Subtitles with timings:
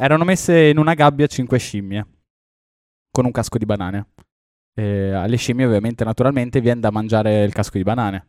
[0.00, 2.06] erano messe in una gabbia cinque scimmie
[3.10, 4.12] con un casco di banane.
[4.74, 8.28] E alle scimmie, ovviamente, naturalmente, viene da mangiare il casco di banane.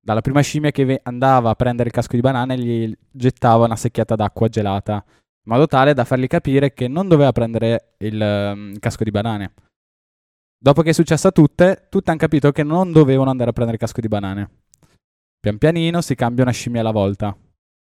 [0.00, 4.16] Dalla prima scimmia che andava a prendere il casco di banane, gli gettava una secchiata
[4.16, 9.04] d'acqua gelata, in modo tale da fargli capire che non doveva prendere il um, casco
[9.04, 9.52] di banane.
[10.58, 13.78] Dopo che è successo a tutte, tutte hanno capito che non dovevano andare a prendere
[13.78, 14.50] il casco di banane.
[15.38, 17.36] Pian pianino si cambia una scimmia alla volta.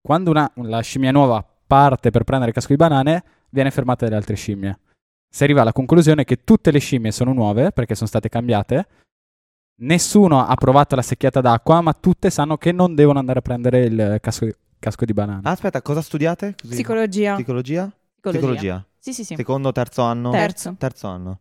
[0.01, 4.17] Quando una, la scimmia nuova parte per prendere il casco di banane, viene fermata dalle
[4.17, 4.79] altre scimmie.
[5.29, 8.87] Si arriva alla conclusione che tutte le scimmie sono nuove perché sono state cambiate.
[9.77, 13.83] Nessuno ha provato la secchiata d'acqua, ma tutte sanno che non devono andare a prendere
[13.83, 14.47] il casco,
[14.79, 15.41] casco di banane.
[15.43, 16.55] Ah, aspetta, cosa studiate?
[16.59, 16.73] Così.
[16.73, 17.35] Psicologia.
[17.35, 17.83] Psicologia?
[18.21, 18.39] Psicologia.
[18.39, 18.85] Psicologia.
[18.97, 19.35] Sì, sì, sì.
[19.35, 20.31] Secondo, terzo anno?
[20.31, 20.75] Terzo.
[20.77, 21.39] Terzo anno.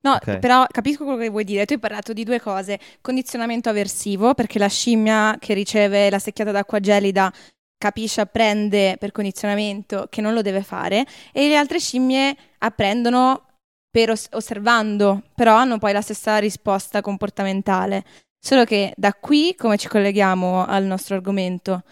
[0.00, 0.38] No, Ok.
[0.38, 1.64] però capisco quello che vuoi dire.
[1.64, 2.78] Tu hai parlato di due cose.
[3.00, 7.32] Condizionamento aversivo, perché la scimmia che riceve la secchiata d'acqua gelida
[7.78, 13.44] capisce, apprende per condizionamento che non lo deve fare, e le altre scimmie apprendono
[13.90, 18.04] per os- osservando, però hanno poi la stessa risposta comportamentale.
[18.40, 21.82] Solo che da qui come ci colleghiamo al nostro argomento?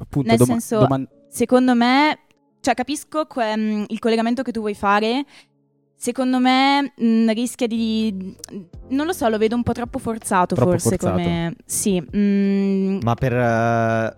[0.00, 2.18] Appunto, Nel doma- senso- doman- Secondo me,
[2.60, 5.24] cioè capisco que- mm, il collegamento che tu vuoi fare.
[5.96, 8.34] Secondo me mh, rischia di...
[8.88, 11.12] Non lo so, lo vedo un po' troppo forzato Troppo forse forzato.
[11.12, 11.54] come...
[11.64, 12.02] Sì.
[12.16, 14.16] mm, Ma per eh, la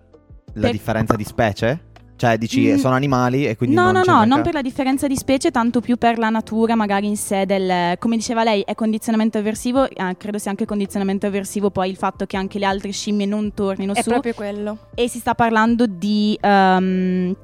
[0.53, 1.81] Per- differenza di specie?
[2.17, 2.77] Cioè, dici, Mm.
[2.77, 5.17] sono animali e quindi no, non no, c'è no, neanche- non per la differenza di
[5.17, 7.97] specie, tanto più per la natura magari in sé del...
[7.99, 12.25] Come diceva lei, è condizionamento avversivo, eh, credo sia anche condizionamento avversivo poi il fatto
[12.25, 14.09] che anche le altre scimmie non tornino È su.
[14.09, 14.79] proprio quello.
[14.95, 16.37] E si sta parlando di...
[16.41, 17.37] ehm,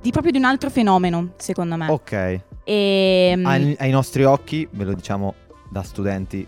[0.00, 1.88] di proprio di un altro fenomeno, secondo me.
[1.90, 2.40] Ok.
[2.64, 5.34] E, mm, Ai, ai nostri occhi, ve lo diciamo
[5.68, 6.46] da studenti,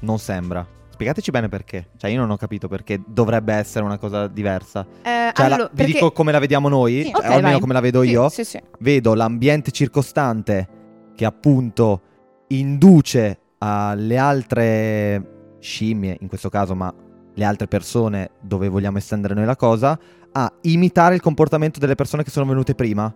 [0.00, 0.66] non sembra.
[0.90, 1.88] Spiegateci bene perché.
[1.96, 4.86] Cioè, io non ho capito perché dovrebbe essere una cosa diversa.
[5.02, 7.10] Eh, Cioè, la- allora, vi perché- dico come la vediamo noi, Sì.
[7.10, 7.60] cioè, Ok, almeno vai.
[7.60, 8.28] come la vedo Sì, io.
[8.28, 8.60] Sì, sì.
[8.80, 10.68] Vedo l'ambiente circostante
[11.14, 12.00] che appunto
[12.48, 16.92] induce alle altre scimmie, in questo caso, ma
[17.34, 19.98] le altre persone dove vogliamo estendere noi la cosa,
[20.32, 23.12] a imitare il comportamento delle persone che sono venute prima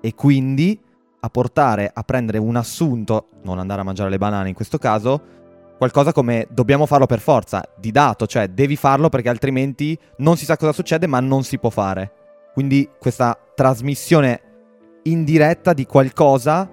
[0.00, 0.78] e quindi
[1.24, 5.22] a portare a prendere un assunto, non andare a mangiare le banane in questo caso,
[5.78, 10.44] qualcosa come dobbiamo farlo per forza, di dato, cioè devi farlo perché altrimenti non si
[10.44, 12.12] sa cosa succede ma non si può fare.
[12.52, 14.40] Quindi questa trasmissione
[15.04, 16.68] indiretta di qualcosa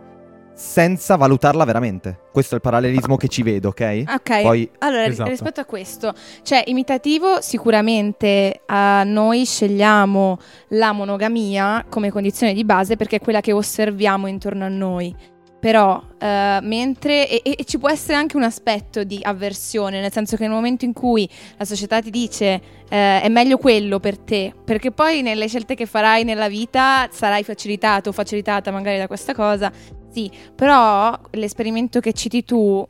[0.61, 2.19] senza valutarla veramente.
[2.31, 4.03] Questo è il parallelismo che ci vedo, ok?
[4.07, 5.29] Ok, Poi allora Esatto.
[5.29, 6.13] rispetto a questo,
[6.44, 10.38] cioè imitativo sicuramente a noi scegliamo
[10.69, 15.13] la monogamia come condizione di base perché è quella che osserviamo intorno a noi.
[15.59, 17.29] Però, eh, mentre.
[17.29, 20.85] E, e- ci può essere anche un aspetto di avversione, nel senso che nel momento
[20.85, 25.47] in cui la società ti dice eh, è meglio quello per te, perché poi nelle
[25.47, 29.72] scelte che farai nella vita sarai facilitato o facilitata magari da questa cosa,
[30.11, 32.85] sì, però l'esperimento che citi tu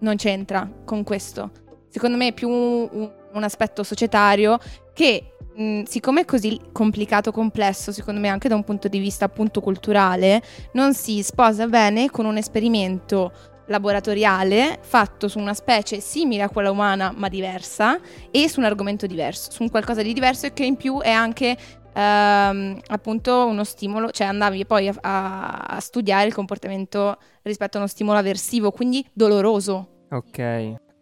[0.00, 1.50] non c'entra con questo.
[1.88, 4.58] Secondo me è più un, un aspetto societario
[4.92, 9.24] che, mh, siccome è così complicato, complesso, secondo me anche da un punto di vista
[9.24, 10.42] appunto culturale,
[10.72, 13.32] non si sposa bene con un esperimento
[13.66, 17.98] laboratoriale fatto su una specie simile a quella umana ma diversa
[18.30, 21.10] e su un argomento diverso, su un qualcosa di diverso e che in più è
[21.10, 21.56] anche
[21.92, 27.80] ehm, appunto uno stimolo, cioè andavi poi a, a- a studiare il comportamento rispetto a
[27.80, 30.06] uno stimolo aversivo, quindi doloroso.
[30.10, 30.38] Ok.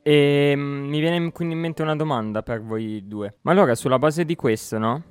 [0.02, 3.36] E mm, mi viene quindi in mente una domanda per voi due.
[3.42, 5.02] Ma allora, sulla base di questo, no?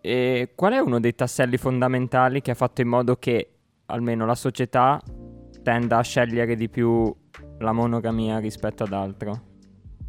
[0.00, 3.50] E qual è uno dei tasselli fondamentali che ha fatto in modo che
[3.86, 5.00] almeno la società
[5.62, 7.14] tenda a scegliere di più
[7.58, 9.48] la monogamia rispetto ad altro?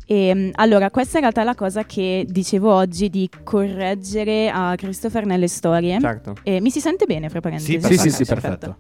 [0.06, 4.76] E, mm, allora, questa in realtà è la cosa che dicevo oggi di correggere a
[4.76, 6.00] Christopher nelle storie.
[6.00, 6.36] Certo.
[6.44, 7.80] E mi si sente bene, fra parentesi?
[7.82, 8.78] Sì, Sì, sì, perfetto, sì, perfetto.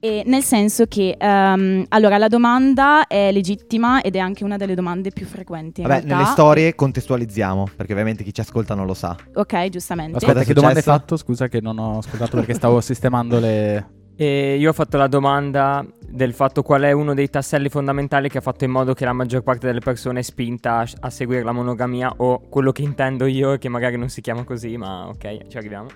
[0.00, 4.76] E nel senso che, ehm, allora, la domanda è legittima ed è anche una delle
[4.76, 5.80] domande più frequenti.
[5.80, 6.16] in Vabbè, realtà.
[6.16, 9.16] nelle storie contestualizziamo, perché ovviamente chi ci ascolta non lo sa.
[9.34, 10.18] Ok, giustamente.
[10.18, 11.16] Aspetta, è che domanda hai fatto?
[11.16, 13.96] Scusa che non ho ascoltato perché stavo sistemando le...
[14.20, 18.38] E io ho fatto la domanda del fatto qual è uno dei tasselli fondamentali che
[18.38, 21.44] ha fatto in modo che la maggior parte delle persone è spinta a, a seguire
[21.44, 25.46] la monogamia o quello che intendo io che magari non si chiama così, ma ok,
[25.46, 25.86] ci arriviamo.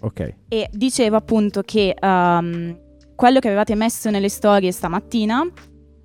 [0.00, 0.34] Ok.
[0.48, 2.80] E dicevo appunto che ehm,
[3.14, 5.46] quello che avevate messo nelle storie stamattina,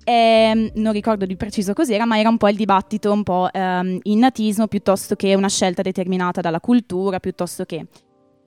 [0.04, 3.98] ehm, non ricordo di preciso cos'era, ma era un po' il dibattito un po' ehm,
[4.00, 7.84] innatismo piuttosto che una scelta determinata dalla cultura, piuttosto che...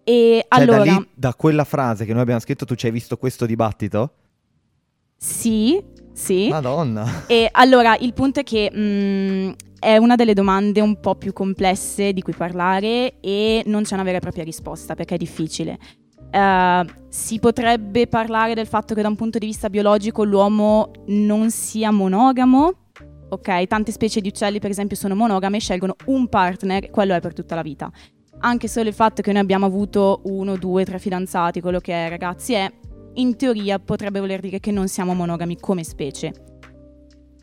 [0.10, 2.94] E Cioè, allora, da lì, da quella frase che noi abbiamo scritto, tu ci hai
[2.94, 4.14] visto questo dibattito?
[5.18, 5.84] sì,
[6.14, 6.48] sì.
[6.48, 7.26] Madonna.
[7.28, 12.14] E allora il punto è che mh, è una delle domande un po' più complesse
[12.14, 15.78] di cui parlare e non c'è una vera e propria risposta perché è difficile.
[16.32, 21.52] Eh, si potrebbe parlare del fatto che da un punto di vista biologico l'uomo non
[21.52, 22.72] sia monogamo.
[23.30, 27.20] Ok, tante specie di uccelli per esempio sono monogame e scelgono un partner, quello è
[27.20, 27.92] per tutta la vita.
[28.40, 32.10] Anche solo il fatto che noi abbiamo avuto uno, due, tre fidanzati, quello che è
[32.10, 32.72] ragazzi, è
[33.16, 36.34] in teoria potrebbe voler dire che non siamo monogami come specie.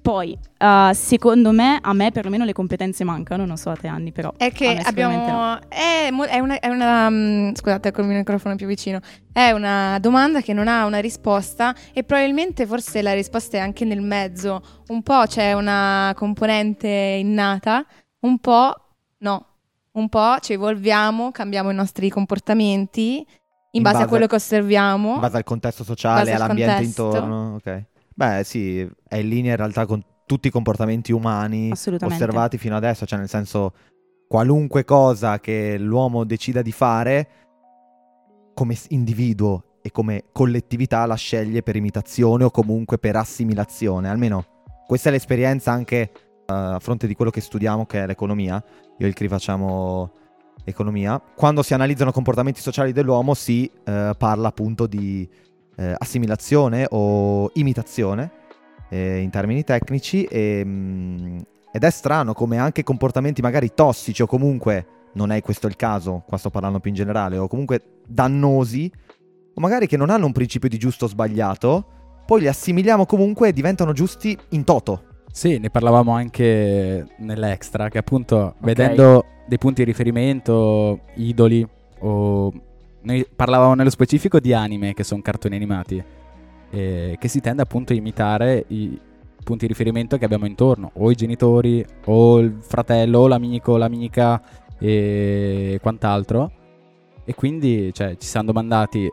[0.05, 4.13] Poi, uh, secondo me, a me perlomeno le competenze mancano, non so a te anni,
[4.13, 4.35] però.
[4.37, 5.17] È che abbiamo.
[5.17, 5.59] No.
[5.67, 6.59] È, è, una.
[6.59, 9.01] È una um, scusate, con il microfono più vicino.
[9.33, 13.87] È una domanda che non ha una risposta e probabilmente forse la risposta è anche
[13.87, 14.61] nel mezzo.
[14.89, 17.87] Un po' c'è una componente innata,
[18.21, 18.75] un po'
[19.21, 19.54] no.
[19.95, 23.25] Un po' ci evolviamo, cambiamo i nostri comportamenti in,
[23.73, 25.15] in base, base, a quello che osserviamo.
[25.15, 27.05] In base al contesto sociale, all'ambiente contesto.
[27.05, 27.55] intorno.
[27.55, 27.85] Ok.
[28.15, 33.07] Beh, sì, è in linea in realtà con tutti i comportamenti umani osservati fino adesso,
[33.07, 33.73] cioè nel senso
[34.27, 37.29] qualunque cosa che l'uomo decida di fare
[38.55, 44.45] come individuo e come collettività la sceglie per imitazione o comunque per assimilazione, almeno
[44.87, 46.11] questa è l'esperienza anche
[46.47, 48.63] a fronte di quello che studiamo che è l'economia.
[48.99, 50.13] Io e il CRI facciamo
[50.65, 51.21] economia.
[51.35, 55.29] Quando si analizzano comportamenti sociali dell'uomo si uh, parla appunto di
[55.77, 58.31] eh, assimilazione o imitazione
[58.89, 61.39] eh, in termini tecnici e, mh, mm,
[61.73, 66.23] ed è strano come anche comportamenti magari tossici o comunque non è questo il caso,
[66.27, 68.91] qua sto parlando più in generale, o comunque dannosi
[69.55, 71.87] o magari che non hanno un principio di giusto o sbagliato,
[72.27, 75.14] poi li assimiliamo comunque e diventano giusti in toto.
[75.35, 78.55] Sì, ne parlavamo anche nell'extra, che appunto okay.
[78.61, 81.67] vedendo dei punti di riferimento, idoli
[81.99, 82.53] o
[83.01, 86.03] noi parlavamo nello specifico di anime, che sono cartoni animati,
[86.71, 88.97] eh, che si tende appunto a imitare i
[89.43, 94.41] punti di riferimento che abbiamo intorno, o i genitori, o il fratello, o l'amico, l'amica
[94.79, 96.53] e quant'altro.
[97.25, 99.11] E quindi cioè, ci siamo domandati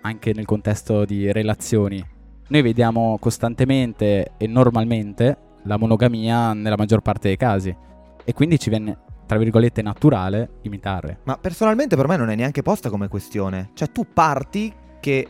[0.00, 2.04] anche nel contesto di relazioni.
[2.48, 7.74] Noi vediamo costantemente e normalmente la monogamia nella maggior parte dei casi.
[8.24, 8.96] E quindi ci viene
[9.32, 11.20] tra virgolette, naturale imitare.
[11.24, 13.70] Ma personalmente per me non è neanche posta come questione.
[13.72, 14.70] Cioè tu parti
[15.00, 15.26] che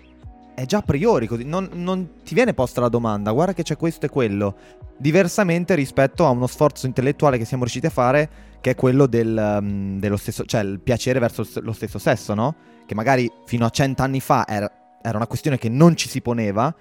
[0.54, 3.76] è già a priori così, non, non, ti viene posta la domanda, guarda che c'è
[3.76, 4.56] questo e quello,
[4.98, 8.30] diversamente rispetto a uno sforzo intellettuale che siamo riusciti a fare,
[8.60, 12.54] che è quello del, um, dello stesso, cioè il piacere verso lo stesso sesso, no?
[12.84, 14.70] Che magari fino a cent'anni fa era,
[15.00, 16.74] era una questione che non ci si poneva,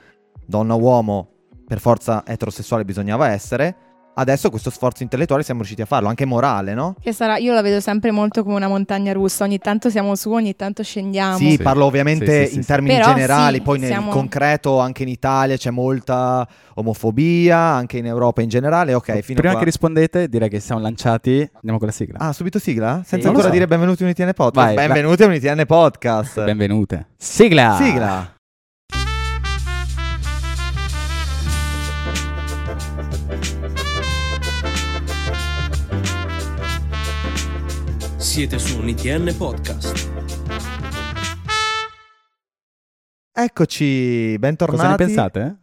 [0.45, 1.30] donna-uomo
[1.71, 3.75] per forza eterosessuale bisognava essere,
[4.15, 6.95] adesso questo sforzo intellettuale siamo riusciti a farlo, anche morale, no?
[6.99, 10.31] Che sarà, io la vedo sempre molto come una montagna russa, ogni tanto siamo su,
[10.31, 11.37] ogni tanto scendiamo.
[11.37, 11.59] Sì, sì.
[11.59, 14.11] parlo ovviamente sì, sì, in termini Però generali, poi nel siamo...
[14.11, 19.21] concreto anche in Italia c'è molta omofobia, anche in Europa in generale, ok.
[19.21, 22.17] Fino Prima che rispondete direi che siamo lanciati, andiamo con la sigla.
[22.19, 23.01] Ah, subito sigla?
[23.05, 23.53] Senza ancora so.
[23.53, 24.75] dire benvenuti a UniTN Podcast.
[24.75, 26.43] Vai, benvenuti a UniTN Podcast.
[26.43, 27.11] Benvenute.
[27.15, 27.77] Sigla!
[27.79, 28.39] Sigla!
[38.21, 40.11] Siete su un ITN Podcast.
[43.33, 44.79] Eccoci, bentornati.
[44.79, 45.57] Cosa ne pensate?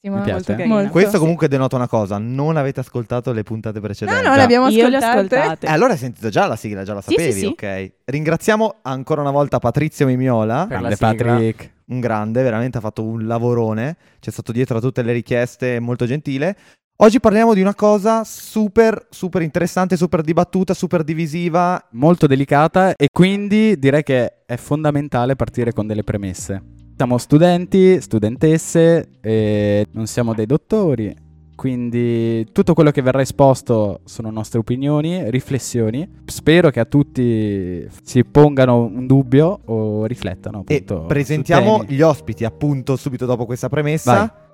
[0.00, 0.64] Sì, Mi piace.
[0.66, 0.90] Molto.
[0.90, 4.22] Questo comunque denota una cosa, non avete ascoltato le puntate precedenti.
[4.22, 5.04] No, non le abbiamo ascoltate.
[5.04, 5.66] ascoltate.
[5.66, 7.92] Eh, allora hai sentito già la sigla, già la sapevi, sì, sì, ok.
[8.04, 10.66] Ringraziamo ancora una volta Patrizio Mimiola.
[10.68, 11.72] Grande Patrick.
[11.86, 16.06] Un grande, veramente ha fatto un lavorone, c'è stato dietro a tutte le richieste, molto
[16.06, 16.56] gentile.
[16.98, 21.88] Oggi parliamo di una cosa super, super interessante, super dibattuta, super divisiva.
[21.90, 26.62] Molto delicata e quindi direi che è fondamentale partire con delle premesse.
[26.96, 31.14] Siamo studenti, studentesse, e non siamo dei dottori,
[31.54, 36.22] quindi tutto quello che verrà esposto sono nostre opinioni, riflessioni.
[36.24, 40.60] Spero che a tutti si pongano un dubbio o riflettano.
[40.60, 44.14] Appunto, e presentiamo gli ospiti appunto subito dopo questa premessa.
[44.14, 44.44] Vai.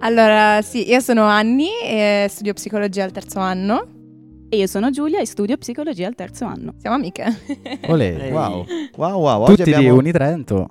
[0.00, 3.94] Allora, sì, io sono Anni e studio psicologia al terzo anno.
[4.48, 6.74] E io sono Giulia e studio psicologia al terzo anno.
[6.78, 7.24] Siamo amiche.
[7.88, 8.64] Olè, wow.
[8.96, 9.46] Wow, wow.
[9.46, 9.82] Tutti abbiamo...
[9.82, 10.70] di Unitrento.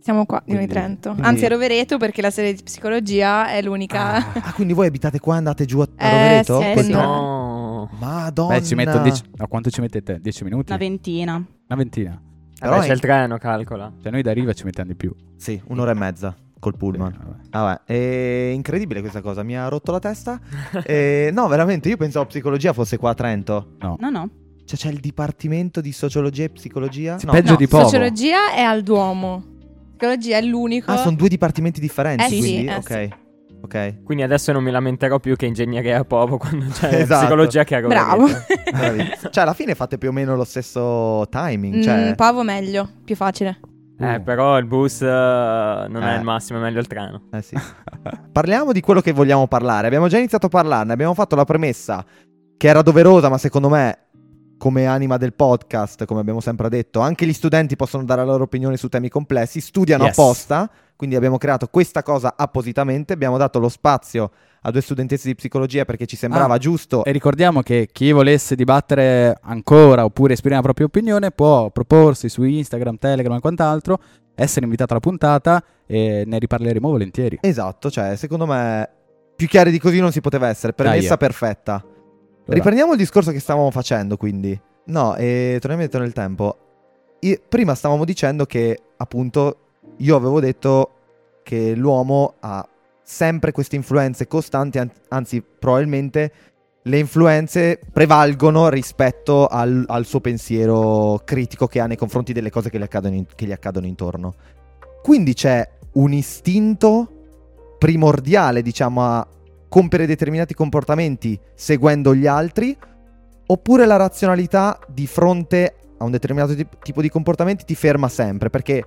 [0.00, 1.10] Siamo qua di Unitrento.
[1.10, 1.28] Quindi...
[1.28, 4.14] Anzi, a Rovereto perché la serie di psicologia è l'unica.
[4.16, 6.60] Ah, ah quindi voi abitate qua e andate giù a, a Rovereto?
[6.60, 7.88] Eh, sì, no.
[8.00, 8.58] Madonna.
[8.58, 9.22] Beh, ci metto dieci...
[9.36, 10.18] A quanto ci mettete?
[10.20, 10.72] Dieci minuti?
[10.72, 11.34] Una ventina.
[11.34, 12.20] Una ventina.
[12.58, 13.92] Però c'è il treno, calcola.
[14.02, 15.14] Cioè noi da Riva ci mettiamo di più.
[15.36, 17.12] Sì, un'ora e mezza col pullman.
[17.12, 17.38] Sì, vabbè.
[17.50, 20.40] Vabbè, è incredibile questa cosa, mi ha rotto la testa.
[20.84, 23.74] e, no, veramente, io pensavo psicologia fosse qua a Trento.
[23.80, 23.96] No.
[24.00, 24.30] No, no.
[24.64, 27.18] Cioè c'è il dipartimento di sociologia e psicologia?
[27.18, 27.32] Sì, no.
[27.32, 27.84] Peggio no, di poco.
[27.84, 29.44] Sociologia è al Duomo.
[29.90, 30.90] Psicologia è l'unico.
[30.90, 32.48] Ah, sono due dipartimenti differenti, eh quindi?
[32.48, 32.88] Sì, eh ok.
[32.88, 33.24] Sì.
[33.62, 34.02] Ok.
[34.04, 37.20] Quindi adesso non mi lamenterò più che ingegneria a Povo quando c'è esatto.
[37.26, 38.28] psicologia che a Bravo.
[38.28, 41.82] cioè, alla fine fate più o meno lo stesso timing.
[41.82, 42.10] Cioè...
[42.10, 43.58] Mm, Povo meglio, più facile.
[43.98, 44.22] Eh, Uh.
[44.22, 46.16] però il bus eh, non è Eh.
[46.18, 47.22] il massimo, è meglio il treno.
[47.32, 47.56] Eh sì.
[48.32, 49.86] Parliamo di quello che vogliamo parlare.
[49.86, 52.04] Abbiamo già iniziato a parlarne, abbiamo fatto la premessa
[52.56, 53.98] che era doverosa, ma secondo me,
[54.58, 58.44] come anima del podcast, come abbiamo sempre detto, anche gli studenti possono dare la loro
[58.44, 60.18] opinione su temi complessi, studiano Yes.
[60.18, 64.30] apposta, quindi abbiamo creato questa cosa appositamente, abbiamo dato lo spazio
[64.66, 67.04] a due studentesse di psicologia perché ci sembrava Ah, giusto.
[67.04, 72.42] E ricordiamo che chi volesse dibattere ancora oppure esprimere la propria opinione può proporsi su
[72.42, 73.98] Instagram, Telegram e quant'altro,
[74.34, 77.38] essere invitato alla puntata e ne riparleremo volentieri.
[77.42, 78.88] Esatto, cioè, secondo me
[79.36, 81.72] più chiari di così non si poteva essere, premessa Dai, perfetta.
[81.74, 84.58] Allora, Riprendiamo il discorso che stavamo facendo, quindi.
[84.86, 86.56] No, e torniamo indietro nel tempo.
[87.20, 89.56] I- prima stavamo dicendo che, appunto,
[89.98, 90.90] io avevo detto
[91.42, 92.66] che l'uomo ha
[93.08, 96.32] sempre queste influenze costanti, an- anzi, probabilmente
[96.82, 102.68] le influenze prevalgono rispetto al, al suo pensiero critico che ha nei confronti delle cose
[102.68, 104.34] che gli accadono, in- che gli accadono intorno.
[105.02, 107.08] Quindi c'è un istinto
[107.78, 109.26] primordiale, diciamo, a
[109.68, 112.76] compiere determinati comportamenti seguendo gli altri,
[113.46, 118.50] oppure la razionalità di fronte a un determinato tip- tipo di comportamenti ti ferma sempre,
[118.50, 118.84] perché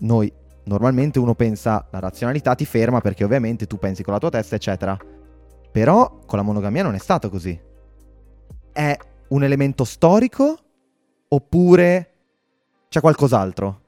[0.00, 0.30] noi
[0.64, 4.54] normalmente uno pensa la razionalità ti ferma perché ovviamente tu pensi con la tua testa,
[4.56, 4.96] eccetera.
[5.70, 7.58] Però con la monogamia non è stato così.
[8.72, 8.96] È
[9.28, 10.58] un elemento storico
[11.28, 12.12] oppure
[12.88, 13.80] c'è qualcos'altro?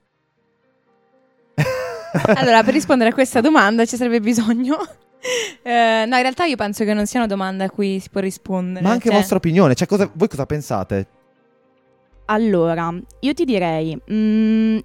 [2.35, 4.76] Allora, per rispondere a questa domanda ci sarebbe bisogno.
[5.62, 8.21] Eh, no, in realtà io penso che non sia una domanda a cui si può
[8.21, 8.85] rispondere.
[8.85, 11.06] Ma anche cioè- vostra opinione, cioè cosa- voi cosa pensate?
[12.26, 14.78] Allora, io ti direi, mm,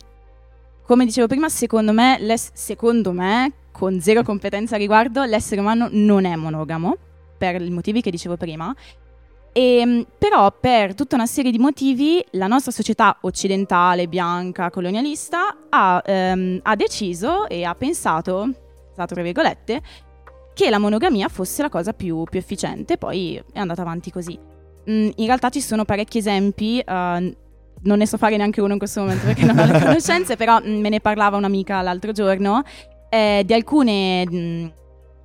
[0.85, 2.19] come dicevo prima, secondo me,
[2.53, 6.95] secondo me, con zero competenza a riguardo, l'essere umano non è monogamo,
[7.37, 8.73] per i motivi che dicevo prima.
[9.53, 16.01] E, però per tutta una serie di motivi la nostra società occidentale, bianca, colonialista ha,
[16.05, 18.49] ehm, ha deciso e ha pensato,
[18.95, 19.81] tra virgolette,
[20.53, 24.37] che la monogamia fosse la cosa più, più efficiente, poi è andata avanti così.
[24.89, 27.37] Mm, in realtà ci sono parecchi esempi, eh,
[27.83, 30.59] non ne so fare neanche uno in questo momento perché non ho le conoscenze, però
[30.59, 32.61] mm, me ne parlava un'amica l'altro giorno
[33.09, 34.67] eh, di alcune, mm,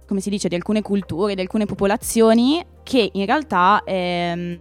[0.06, 4.60] come si dice, di alcune culture, di alcune popolazioni che in realtà ehm,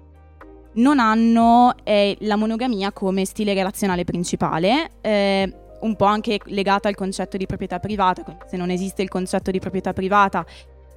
[0.74, 4.92] non hanno eh, la monogamia come stile relazionale principale.
[5.02, 9.10] eh, un po' anche legata al concetto di proprietà privata, quindi se non esiste il
[9.10, 10.44] concetto di proprietà privata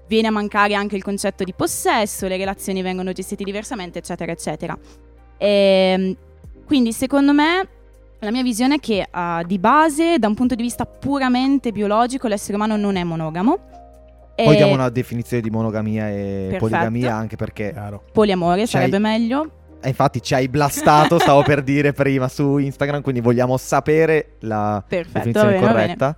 [0.07, 4.79] viene a mancare anche il concetto di possesso, le relazioni vengono gestite diversamente, eccetera, eccetera.
[5.37, 6.17] Ehm,
[6.69, 7.67] quindi secondo me
[8.21, 12.29] la mia visione è che ah, di base, da un punto di vista puramente biologico,
[12.29, 13.59] l'essere umano non è monogamo.
[14.37, 16.59] Poi E diamo una definizione di monogamia e Perfetto.
[16.59, 18.05] poligamia anche perché Chiaro.
[18.13, 19.51] poliamore C'hai- sarebbe meglio.
[19.81, 24.85] eh, infatti ci hai blastato, stavo per dire prima su Instagram, quindi vogliamo sapere la
[24.87, 25.97] Perfetto, va definizione bene, va bene.
[25.97, 26.17] corretta.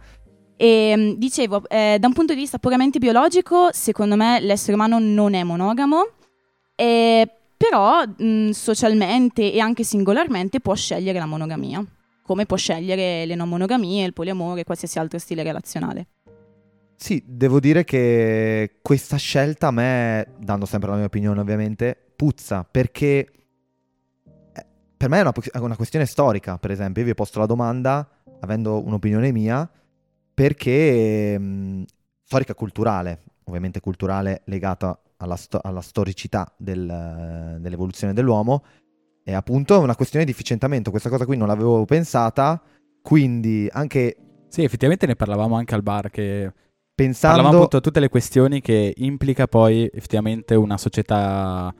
[0.57, 4.99] E mh, dicevo, eh, da un punto di vista puramente biologico, secondo me l'essere umano
[4.99, 6.03] non è monogamo,
[6.75, 7.27] eh,
[7.61, 11.85] però mh, socialmente e anche singolarmente può scegliere la monogamia,
[12.23, 16.07] come può scegliere le non monogamie, il poliamore, qualsiasi altro stile relazionale.
[16.97, 22.65] Sì, devo dire che questa scelta a me, dando sempre la mia opinione ovviamente, puzza
[22.65, 23.31] perché
[24.55, 27.47] eh, per me è una, una questione storica, per esempio, io vi ho posto la
[27.47, 28.09] domanda
[28.41, 29.71] avendo un'opinione mia
[30.33, 31.85] perché mh,
[32.25, 38.63] storica culturale, ovviamente culturale legata alla, sto- alla storicità del- dell'evoluzione dell'uomo,
[39.23, 42.61] è appunto una questione di efficientamento, questa cosa qui non l'avevo pensata,
[43.03, 44.17] quindi anche
[44.49, 46.53] Sì, effettivamente ne parlavamo anche al bar che
[46.95, 47.37] pensando...
[47.37, 51.73] parlavamo appunto di tutte le questioni che implica poi effettivamente una società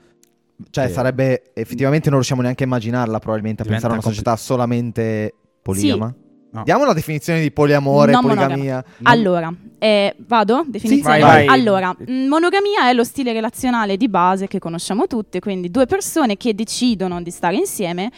[0.69, 4.15] Cioè, Eh, sarebbe effettivamente non riusciamo neanche a immaginarla, probabilmente, a Diventa pensare a una
[4.15, 6.13] società solamente poligama.
[6.53, 6.63] No.
[6.63, 8.83] Diamo una definizione di poliamore, Non poligamia.
[9.03, 10.65] Allora, eh, vado?
[10.67, 11.15] Definizione?
[11.15, 11.47] Sì, vai, vai.
[11.47, 16.35] Allora, mh, monogamia è lo stile relazionale di base che conosciamo tutti, quindi due persone
[16.35, 18.11] che decidono di stare insieme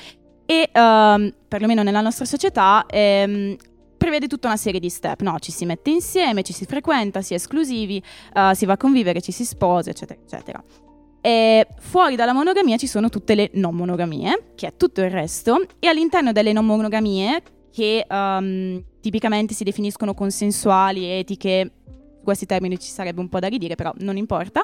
[0.45, 3.55] e, ehm, perlomeno nella nostra società, ehm,
[3.97, 5.37] prevede tutta una serie di step, no?
[5.39, 9.21] Ci si mette insieme, ci si frequenta, si è esclusivi, eh, si va a convivere,
[9.21, 10.63] ci si sposa, eccetera, eccetera.
[11.21, 15.65] E fuori dalla monogamia ci sono tutte le non monogamie, che è tutto il resto,
[15.79, 17.41] e all'interno delle non monogamie,
[17.73, 23.47] che ehm, tipicamente si definiscono consensuali, etiche, su questi termini ci sarebbe un po' da
[23.47, 24.63] ridire, però non importa.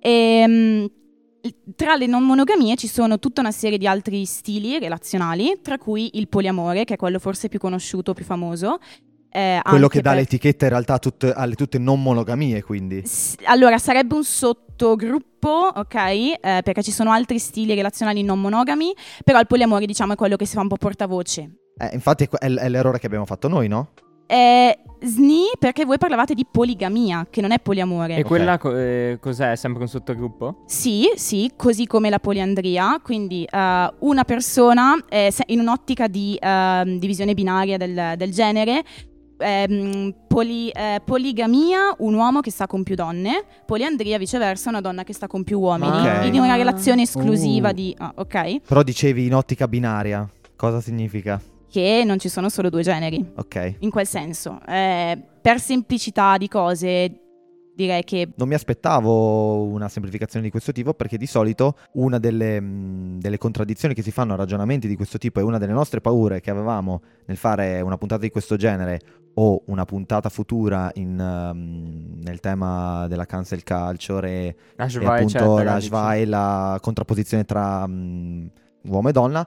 [0.00, 0.88] Ehm,
[1.76, 6.10] tra le non monogamie ci sono tutta una serie di altri stili relazionali, tra cui
[6.14, 8.78] il poliamore, che è quello forse più conosciuto, più famoso.
[9.30, 13.02] eh, Quello che dà per- l'etichetta in realtà a tutte- alle tutte non monogamie, quindi.
[13.04, 15.94] S- Allora, sarebbe un sottogruppo, ok?
[15.94, 18.90] Eh, perché ci sono altri stili relazionali non monogami,
[19.24, 21.50] però il poliamore, diciamo, è quello che si fa un po' portavoce.
[21.78, 23.88] Eh, infatti è, è l'errore che abbiamo fatto noi, no?
[24.30, 28.16] Eh, SNI perché voi parlavate di poligamia, che non è poliamore.
[28.16, 29.52] E quella co- eh, cos'è?
[29.52, 30.64] È sempre un sottogruppo?
[30.66, 36.98] Sì, sì, così come la poliandria, quindi eh, una persona eh, in un'ottica di ehm,
[36.98, 38.82] divisione binaria del, del genere,
[39.38, 45.04] ehm, poli- eh, poligamia un uomo che sta con più donne, poliandria viceversa una donna
[45.04, 46.24] che sta con più uomini, Ok.
[46.26, 47.72] in una relazione esclusiva Uh.
[47.72, 47.94] di...
[47.96, 48.60] ah, ok?
[48.66, 50.28] Però dicevi in ottica binaria.
[50.54, 51.40] Cosa significa?
[51.70, 53.74] Che non ci sono solo due generi, Ok.
[53.80, 54.58] in quel senso.
[54.66, 57.20] Eh, per semplicità di cose
[57.78, 58.30] direi che...
[58.34, 63.38] Non mi aspettavo una semplificazione di questo tipo perché di solito una delle, mh, delle
[63.38, 66.50] contraddizioni che si fanno a ragionamenti di questo tipo e una delle nostre paure che
[66.50, 69.00] avevamo nel fare una puntata di questo genere
[69.34, 75.78] o una puntata futura in, ehm, nel tema della cancel culture e, e appunto eccetera,
[75.90, 78.50] la la contrapposizione tra mh,
[78.86, 79.46] uomo e donna,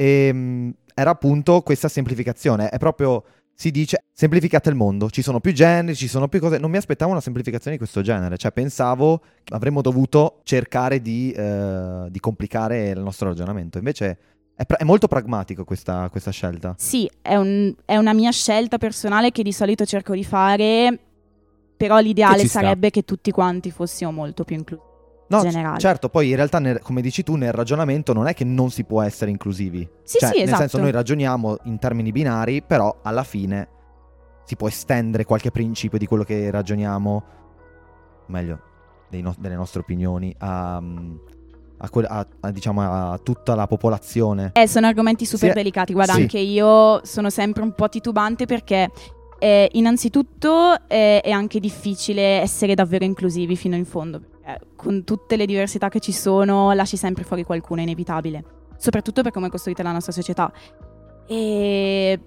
[0.00, 2.68] e, mh, era appunto questa semplificazione.
[2.70, 3.22] È proprio,
[3.54, 6.58] si dice, semplificate il mondo, ci sono più generi, ci sono più cose.
[6.58, 11.32] Non mi aspettavo una semplificazione di questo genere, cioè pensavo che avremmo dovuto cercare di,
[11.32, 13.78] eh, di complicare il nostro ragionamento.
[13.78, 14.18] Invece
[14.54, 16.74] è, pra- è molto pragmatico questa, questa scelta.
[16.78, 20.98] Sì, è, un- è una mia scelta personale che di solito cerco di fare,
[21.76, 22.60] però Che l'ideale ci sta.
[22.60, 24.88] sarebbe che tutti quanti fossimo molto più inclusi.
[25.30, 25.78] No, Generale.
[25.78, 28.82] certo, poi in realtà, nel- come dici tu, nel ragionamento non è che non si
[28.84, 29.88] può essere inclusivi.
[30.02, 30.60] Sì, Cioè, sì, nel esatto.
[30.60, 33.68] senso, noi ragioniamo in termini binari, però alla fine
[34.44, 37.22] si può estendere qualche principio di quello che ragioniamo,
[38.26, 38.58] meglio,
[39.10, 40.76] no- delle nostre opinioni, a,
[41.82, 44.50] a que- a- a, diciamo, a tutta la popolazione.
[44.54, 45.92] Eh, sono argomenti super Sì, delicati.
[45.92, 46.22] Guarda, sì.
[46.22, 48.90] anche io sono sempre un po' titubante perché
[49.38, 54.20] eh, innanzitutto eh, è anche difficile essere davvero inclusivi fino in fondo.
[54.50, 58.44] Perché con tutte le diversità che ci sono, lasci sempre fuori qualcuno, è inevitabile.
[58.76, 60.50] Soprattutto per come è costruita la nostra società.
[61.26, 62.20] E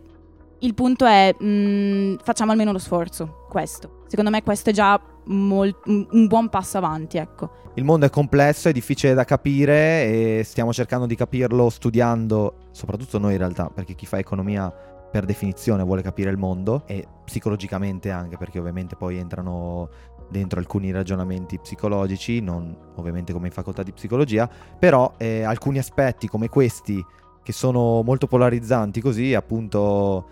[0.59, 4.03] il punto è, mh, facciamo almeno lo sforzo, questo.
[4.07, 7.61] Secondo me questo è già mol- un buon passo avanti, ecco.
[7.75, 13.17] Il mondo è complesso, è difficile da capire e stiamo cercando di capirlo studiando, soprattutto
[13.17, 14.71] noi in realtà, perché chi fa economia
[15.13, 19.89] per definizione vuole capire il mondo e psicologicamente anche, perché ovviamente poi entrano
[20.33, 26.27] dentro alcuni ragionamenti psicologici, non ovviamente come in facoltà di psicologia, però eh, alcuni aspetti
[26.27, 27.05] come questi
[27.43, 30.25] che sono molto polarizzanti così appunto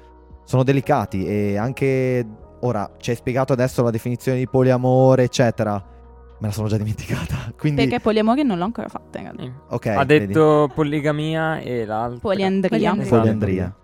[0.44, 2.26] sono delicati e anche
[2.62, 7.52] ora ci hai spiegato adesso la definizione di poliamore eccetera me la sono già dimenticata
[7.60, 9.64] quindi Perché poliamore non l'ho ancora fatta in realtà.
[9.70, 10.28] Ok ha vedi.
[10.28, 12.20] detto poligamia e l'altro.
[12.20, 12.96] Poliandria.
[12.96, 13.76] Poliandria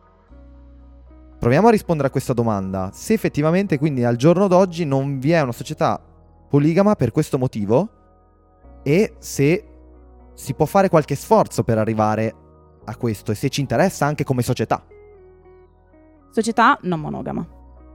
[1.40, 5.42] proviamo a rispondere a questa domanda se effettivamente quindi al giorno d'oggi non vi è
[5.42, 6.02] una società
[6.50, 7.90] poligama per questo motivo
[8.84, 9.68] e se
[10.34, 12.34] si può fare qualche sforzo per arrivare
[12.86, 14.84] a questo e se ci interessa anche come società
[16.32, 17.46] Società non monogama.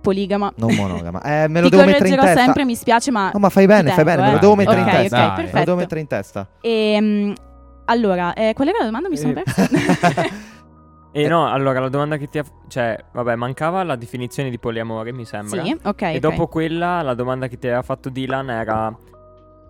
[0.01, 0.53] Poligama.
[0.57, 3.31] non monogama eh me lo Ti devo mettere in testa sempre, mi spiace, ma...
[3.33, 4.33] no ma fai bene fai bene me eh.
[4.33, 5.29] lo devo mettere in Ok, testa ok, Dai.
[5.29, 5.65] me lo perfetto.
[5.65, 7.35] devo mettere in testa Ehm,
[7.85, 9.09] allora, eh, qual era la domanda?
[9.09, 9.69] Mi sono Eh, persa.
[11.13, 12.45] E no, allora la domanda che ti ha...
[12.69, 15.63] Cioè, vabbè, mancava la definizione di poliamore, mi sembra.
[15.63, 16.03] sì, ok.
[16.03, 16.19] E ok.
[16.19, 18.97] dopo quella, la domanda che ti aveva fatto Dylan era...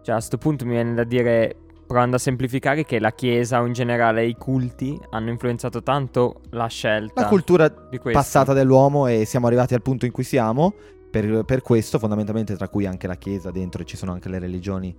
[0.02, 3.66] Cioè, a sto punto mi viene da dire, provando a semplificare, che la Chiesa o
[3.66, 8.18] in generale i culti hanno influenzato tanto la scelta la cultura di questo.
[8.18, 10.72] passata dell'uomo e siamo arrivati al punto in cui siamo.
[11.10, 14.96] Per, per questo, fondamentalmente, tra cui anche la Chiesa dentro, ci sono anche le religioni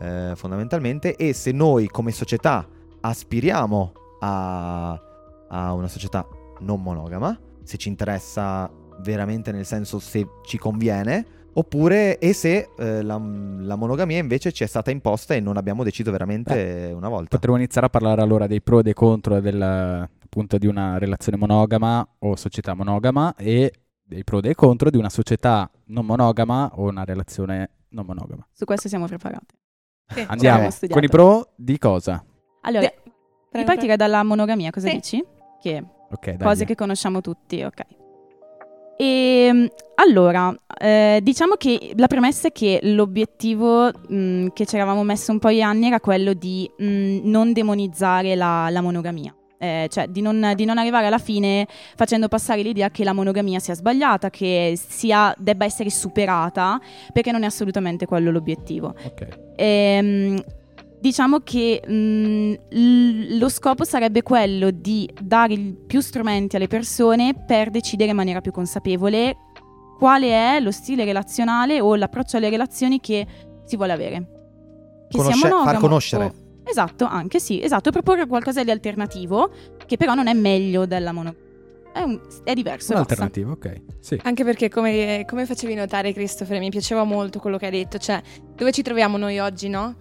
[0.00, 1.16] eh, fondamentalmente.
[1.16, 2.66] E se noi come società
[3.00, 5.00] aspiriamo a,
[5.48, 6.26] a una società
[6.60, 13.02] non monogama, se ci interessa veramente nel senso se ci conviene, oppure e se eh,
[13.02, 17.28] la, la monogamia invece ci è stata imposta e non abbiamo deciso veramente una volta.
[17.30, 21.38] Potremmo iniziare a parlare allora dei pro e dei contro del, appunto di una relazione
[21.38, 26.70] monogama o società monogama e dei pro e dei contro di una società non monogama
[26.74, 28.46] o una relazione non monogama.
[28.52, 29.54] Su questo siamo preparati.
[30.08, 30.24] Sì.
[30.26, 32.24] Andiamo con i pro di cosa?
[32.62, 32.94] Allora, De-
[33.50, 34.94] Prego, partire dalla monogamia, cosa Sì.
[34.94, 35.24] dici?
[35.60, 36.46] Che Ok, dai.
[36.46, 37.80] cose che conosciamo tutti, ok.
[39.00, 45.30] E allora, eh, diciamo che la premessa è che l'obiettivo mh, che ci eravamo messo
[45.30, 49.32] un po' di anni era quello di mh, non demonizzare la, la monogamia.
[49.60, 51.66] Eh, cioè di non, di non arrivare alla fine
[51.96, 56.80] facendo passare l'idea che la monogamia sia sbagliata, che sia, debba essere superata,
[57.12, 58.94] perché non è assolutamente quello l'obiettivo.
[59.04, 59.28] Ok.
[59.56, 60.40] Ehm,
[61.00, 67.34] diciamo che mh, l- lo scopo sarebbe quello di dare il- più strumenti alle persone
[67.46, 69.36] per decidere in maniera più consapevole
[69.98, 73.26] quale è lo stile relazionale o l'approccio alle relazioni che
[73.64, 74.16] si vuole avere.
[75.08, 76.24] Che Conosce- sia monogamo far conoscere.
[76.24, 76.32] o-
[76.64, 79.50] Esatto, anche sì, esatto, proporre qualcosa di alternativo
[79.86, 81.46] che però non è meglio della monogamia.
[81.94, 82.92] È, un- è diverso.
[82.92, 83.80] Un'alternativa, ok.
[84.00, 84.20] Sì.
[84.22, 87.96] Anche perché, come, come facevi notare, Christopher, mi piaceva molto quello che hai detto.
[87.98, 88.20] Cioè,
[88.54, 89.96] dove ci troviamo noi oggi, no?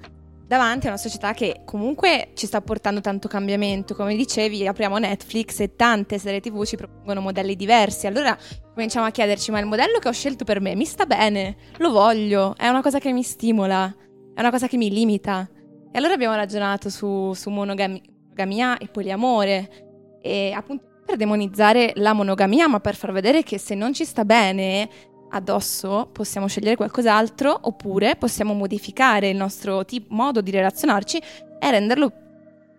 [0.48, 3.96] Davanti a una società che comunque ci sta portando tanto cambiamento.
[3.96, 8.08] Come dicevi, apriamo Netflix e tante serie TV ci propongono modelli diversi.
[8.08, 8.38] Allora
[8.74, 11.58] cominciamo a chiederci: ma il modello che ho scelto per me mi sta bene?
[11.78, 12.56] Lo voglio?
[12.56, 13.94] È una cosa che mi stimola?
[14.34, 15.50] È una cosa che mi limita?
[15.92, 20.20] E allora abbiamo ragionato su, su monogami- monogamia e poliamore.
[20.22, 24.24] E appunto per demonizzare la monogamia, ma per far vedere che se non ci sta
[24.24, 24.90] bene
[25.30, 31.18] addosso possiamo scegliere qualcos'altro oppure possiamo modificare il nostro tip- modo di relazionarci
[31.60, 32.12] e renderlo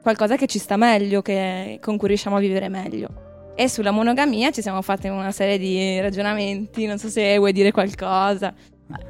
[0.02, 3.26] qualcosa che ci sta meglio, che- con cui riusciamo a vivere meglio.
[3.54, 7.72] E sulla monogamia ci siamo fatti una serie di ragionamenti, non so se vuoi dire
[7.72, 8.54] qualcosa.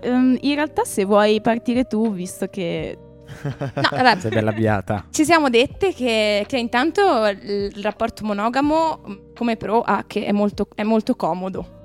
[0.00, 2.96] Ehm, in realtà, se vuoi partire tu, visto che.
[3.42, 5.04] No, allora, Sei bella avviata.
[5.10, 10.68] Ci siamo dette che, che intanto il rapporto monogamo come pro ha che è molto,
[10.74, 11.76] è molto comodo.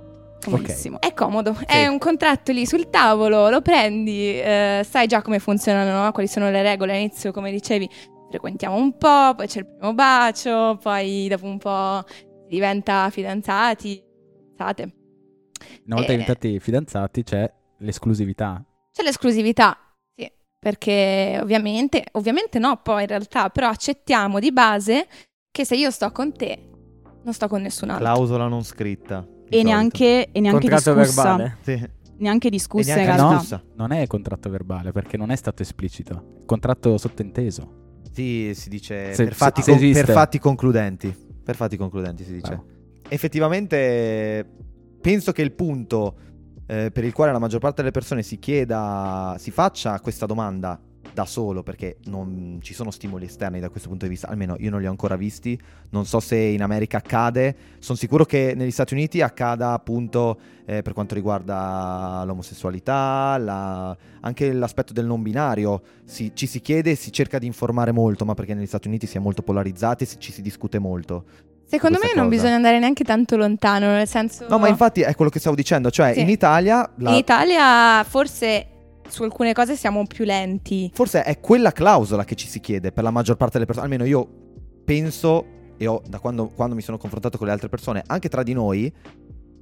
[0.44, 1.00] Comodissimo.
[1.00, 6.04] È comodo, è un contratto lì sul tavolo, lo prendi, eh, sai già come funzionano,
[6.04, 6.12] no?
[6.12, 6.94] quali sono le regole.
[6.94, 7.90] All'inizio, come dicevi,
[8.30, 14.02] frequentiamo un po', poi c'è il primo bacio, poi dopo un po' si diventa fidanzati.
[14.52, 14.94] Fidanzate.
[15.86, 16.18] Una volta Eh.
[16.18, 18.64] diventati fidanzati c'è l'esclusività.
[18.92, 19.78] C'è l'esclusività,
[20.16, 25.08] sì, perché ovviamente, ovviamente no, poi in realtà, però accettiamo di base
[25.52, 26.70] che se io sto con te,
[27.24, 28.06] non sto con nessun altro.
[28.06, 29.26] Clausola non scritta.
[29.54, 29.70] E solito.
[29.70, 31.24] neanche, e neanche Contratto discussa.
[31.36, 31.58] verbale.
[31.62, 31.90] Sì.
[32.18, 33.34] Neanche E discussa neanche in realtà.
[33.36, 33.64] discussa.
[33.76, 36.36] Non è contratto verbale perché non è stato esplicito.
[36.46, 37.82] Contratto sottinteso.
[38.12, 40.04] Sì, si dice Se- per, fatti se con- esiste.
[40.06, 41.16] per fatti concludenti.
[41.44, 42.48] Per fatti concludenti si dice.
[42.48, 42.66] Bravo.
[43.10, 44.46] Effettivamente
[45.02, 46.16] penso che il punto
[46.66, 50.80] eh, per il quale la maggior parte delle persone si chieda, si faccia questa domanda
[51.14, 54.70] da solo, perché non ci sono stimoli esterni da questo punto di vista, almeno io
[54.70, 55.60] non li ho ancora visti,
[55.92, 60.82] non so se in America accade, sono sicuro che negli Stati Uniti accada appunto eh,
[60.82, 66.96] per quanto riguarda l'omosessualità, la- anche l'aspetto del non binario, si- ci si chiede e
[66.96, 70.08] si cerca di informare molto, ma perché negli Stati Uniti si è molto polarizzati e
[70.18, 71.26] ci si discute molto.
[71.66, 72.36] Secondo me non cosa.
[72.36, 74.46] bisogna andare neanche tanto lontano, nel senso...
[74.48, 76.22] No, ma infatti è quello che stavo dicendo, cioè Sì.
[76.22, 78.68] in Italia la- In Italia forse
[79.08, 80.92] su alcune cose siamo più lenti.
[80.94, 84.06] forse è quella clausola che ci si chiede per la maggior parte delle persone, almeno
[84.08, 84.28] io
[84.84, 85.46] penso
[85.78, 88.54] e ho, da quando, quando mi sono confrontato con le altre persone, anche tra di
[88.54, 88.92] noi,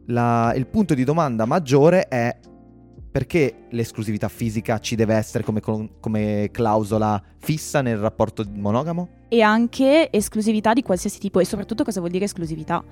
[0.08, 2.38] la- il punto di domanda maggiore è
[3.12, 9.20] perché l'esclusività fisica ci deve essere come, come clausola fissa nel rapporto monogamo?
[9.28, 12.84] e anche esclusività di qualsiasi tipo e soprattutto cosa vuol dire esclusività.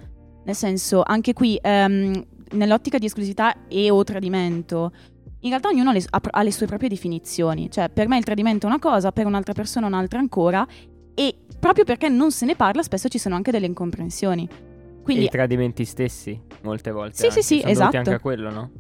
[0.46, 4.92] Nel senso, anche qui, ehm, nell'ottica di esclusività e o tradimento,
[5.42, 7.70] in realtà ognuno ha le, ha- ha le sue proprie definizioni.
[7.70, 10.66] Cioè, per me il tradimento è una cosa, per un'altra persona un'altra ancora,
[11.14, 14.48] e proprio perché non se ne parla spesso ci sono anche delle incomprensioni.
[14.50, 17.16] E Quindi, i tradimenti stessi, molte volte.
[17.16, 17.42] Sì, sì, anche.
[17.42, 17.98] sì, Sono dovuti esatto.
[17.98, 18.72] anche a quello, no?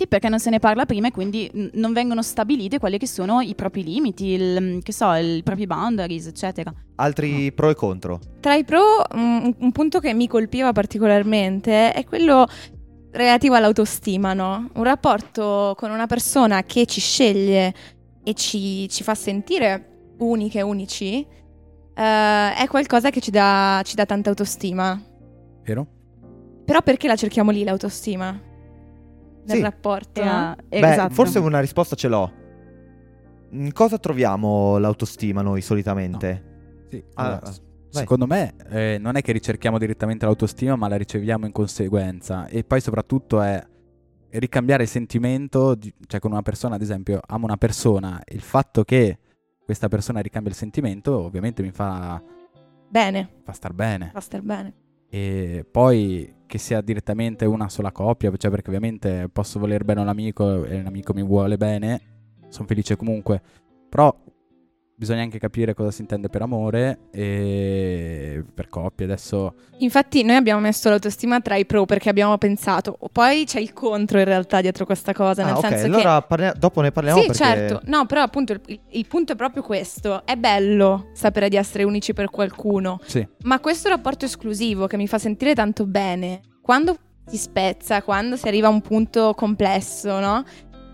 [0.00, 3.06] sì, perché non se ne parla prima e quindi mm, non vengono stabilite quelli che
[3.06, 6.72] sono i propri limiti, il, che so, i propri boundaries, eccetera.
[6.94, 8.18] Altri pro e contro?
[8.40, 8.80] Tra i pro,
[9.12, 12.46] un, un punto che mi colpiva particolarmente è quello
[13.12, 14.68] relativo all'autostima, no?
[14.74, 17.74] Un rapporto con una persona che ci sceglie
[18.22, 21.26] e ci, ci fa sentire uniche, unici,
[21.94, 25.00] eh, è qualcosa che ci dà, ci dà tanta autostima.
[25.62, 25.86] Vero?
[26.64, 28.30] Però perché la cerchiamo lì l'autostima?
[28.30, 29.62] Nel Sì.
[29.62, 30.54] rapporto, no?
[30.68, 31.14] eh, Beh, esatto.
[31.14, 32.32] forse una risposta ce l'ho.
[33.52, 36.44] In cosa troviamo l'autostima noi solitamente?
[36.90, 37.02] Sì.
[37.14, 37.54] Ah, allora, ah,
[37.92, 38.02] vai.
[38.02, 42.46] secondo me eh, non è che ricerchiamo direttamente l'autostima, ma la riceviamo in conseguenza.
[42.46, 43.64] E poi soprattutto è
[44.30, 48.84] ricambiare il sentimento, di- cioè con una persona, ad esempio, amo una persona, il fatto
[48.84, 49.18] che
[49.64, 52.20] questa persona ricambia il sentimento ovviamente mi fa,
[52.88, 54.10] Bene, fa star bene.
[54.12, 54.74] fa star bene.
[55.08, 60.08] E poi che sia direttamente una sola coppia, cioè perché ovviamente posso voler bene un
[60.08, 62.00] amico e l'amico mi vuole bene,
[62.48, 63.40] sono felice comunque,
[63.88, 64.12] però
[65.00, 69.06] bisogna anche capire cosa si intende per amore e per coppie.
[69.06, 73.72] Adesso Infatti noi abbiamo messo l'autostima tra i pro perché abbiamo pensato, poi c'è il
[73.72, 75.94] contro in realtà dietro questa cosa, nel Ah, senso che...
[75.94, 77.42] allora parla- dopo ne parliamo Sì, perché...
[77.42, 77.80] certo.
[77.86, 80.26] No, però appunto il, il- il punto è proprio questo.
[80.26, 85.08] È bello sapere di essere unici per qualcuno, sì, ma questo rapporto esclusivo che mi
[85.08, 86.94] fa sentire tanto bene, quando
[87.26, 90.44] si spezza, quando si arriva a un punto complesso, no?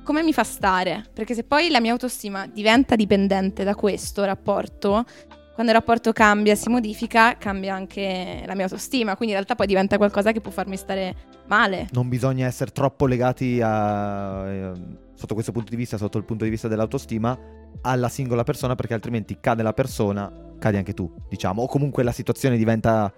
[0.06, 1.04] Come mi fa stare?
[1.12, 5.04] Perché se poi la mia autostima diventa dipendente da questo rapporto,
[5.52, 9.66] quando il rapporto cambia, si modifica, cambia anche la mia autostima, quindi in realtà poi
[9.66, 11.12] diventa qualcosa che può farmi stare
[11.48, 11.88] male.
[11.90, 14.46] Non bisogna essere troppo legati a...
[14.46, 14.72] eh,
[15.14, 17.36] sotto questo punto di vista, sotto il punto di vista dell'autostima,
[17.82, 21.62] alla singola persona perché altrimenti cade la persona, cadi anche tu, diciamo.
[21.62, 23.12] O comunque la situazione diventa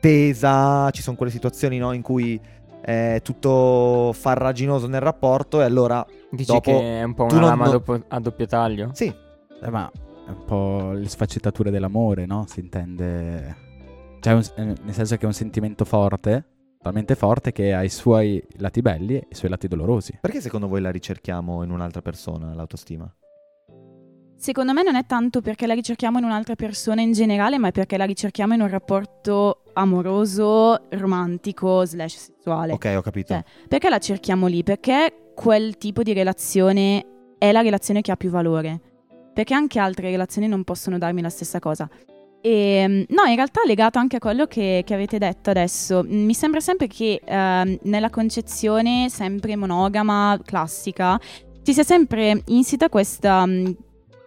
[0.00, 2.40] tesa, ci sono quelle situazioni no, in cui
[2.80, 7.64] è tutto farraginoso nel rapporto e allora Dici dopo che è un po' una lama
[7.64, 8.90] non- dopo- a doppio taglio?
[8.92, 9.12] sì,
[9.62, 9.90] Eh, ma
[10.26, 12.44] è un po' le sfaccettature dell'amore, no?
[12.48, 13.56] Si intende...
[14.20, 16.44] Cioè, un- eh, nel senso che è un sentimento forte,
[16.80, 20.18] talmente forte che ha i suoi lati belli e i suoi lati dolorosi.
[20.20, 23.12] perché secondo voi la ricerchiamo in un'altra persona l'autostima?
[24.40, 27.72] Secondo me non è tanto perché la ricerchiamo in un'altra persona in generale, ma è
[27.72, 32.72] perché la ricerchiamo in un rapporto amoroso, romantico, slash sessuale.
[32.72, 33.34] Ok, ho capito.
[33.34, 34.62] Cioè, Perché la cerchiamo lì?
[34.62, 38.80] Perché quel tipo di relazione è la relazione che ha più valore.
[39.34, 41.86] Perché anche altre relazioni non possono darmi la stessa cosa.
[42.40, 46.24] E, mm, no, in realtà legato anche a quello che, che avete detto adesso, mm,
[46.24, 51.20] mi sembra sempre che ehm, nella concezione sempre monogama, classica,
[51.62, 53.66] ci sia sempre insita questa, mm,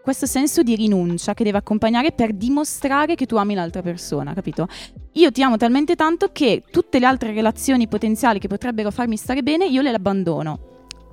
[0.03, 4.67] questo senso di rinuncia che deve accompagnare per dimostrare che tu ami l'altra persona, capito?
[5.13, 9.41] Io ti amo talmente tanto che tutte le altre relazioni potenziali che potrebbero farmi stare
[9.43, 10.59] bene, io le abbandono.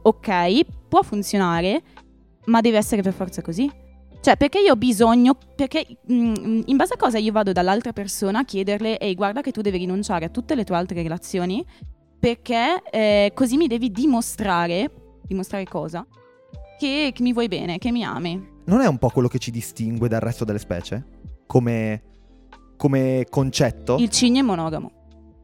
[0.02, 1.82] Ok, può funzionare,
[2.46, 3.70] ma deve essere per forza così.
[4.20, 8.40] Cioè, perché io ho bisogno, perché mm, in base a cosa io vado dall'altra persona
[8.40, 11.64] a chiederle, ehi, guarda che tu devi rinunciare a tutte le tue altre relazioni,
[12.18, 14.90] perché eh, così mi devi dimostrare,
[15.22, 16.04] dimostrare cosa?
[16.76, 18.49] Che, che mi vuoi bene, che mi ami.
[18.66, 21.04] Non è un po' quello che ci distingue dal resto delle specie?
[21.46, 22.02] Come,
[22.76, 23.96] come concetto?
[23.98, 24.92] Il cigno è monogamo.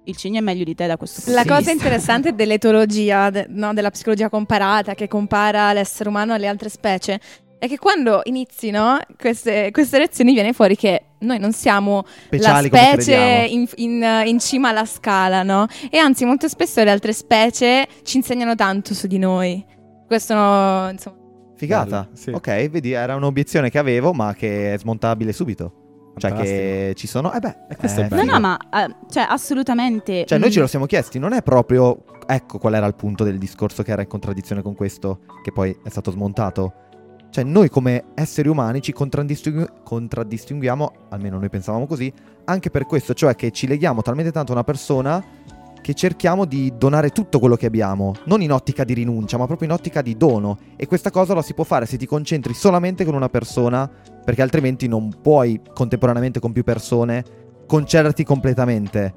[0.04, 1.72] Il cigno è meglio di te da questo punto La di cosa vista.
[1.74, 7.18] interessante dell'etologia, de- no, della psicologia comparata, che compara l'essere umano alle altre specie,
[7.58, 12.68] è che quando inizi no, queste, queste lezioni viene fuori che noi non siamo Speciali
[12.70, 15.66] la specie in, in- in cima alla scala, no?
[15.90, 19.64] E anzi, molto spesso le altre specie ci insegnano tanto su di noi.
[20.06, 21.16] Questo, no, insomma,
[21.56, 22.02] Figata.
[22.02, 22.30] Bello, sì.
[22.30, 25.84] Ok, vedi, era un'obiezione che avevo, ma che è smontabile subito.
[26.18, 26.58] Cioè Fantastico.
[26.58, 27.32] che ci sono...
[27.32, 28.24] Eh beh, E questo è eh, bello.
[28.24, 30.24] No, no, ma eh, cioè, assolutamente.
[30.24, 32.04] Cioè, noi mm, ce lo siamo chiesti, non è proprio.
[32.26, 35.76] Ecco qual era il punto del discorso che era in contraddizione con questo, che poi
[35.84, 36.72] è stato smontato.
[37.30, 42.10] Cioè, noi come esseri umani ci contraddistingu- contraddistinguiamo, almeno noi pensavamo così,
[42.46, 45.22] anche per questo, cioè che ci leghiamo talmente tanto a una persona
[45.86, 49.68] che cerchiamo di donare tutto quello che abbiamo, non in ottica di rinuncia, ma proprio
[49.68, 50.58] in ottica di dono.
[50.74, 53.88] E questa cosa la si può fare se ti concentri solamente con una persona,
[54.24, 57.24] perché altrimenti non puoi contemporaneamente con più persone
[57.68, 59.14] concederti completamente.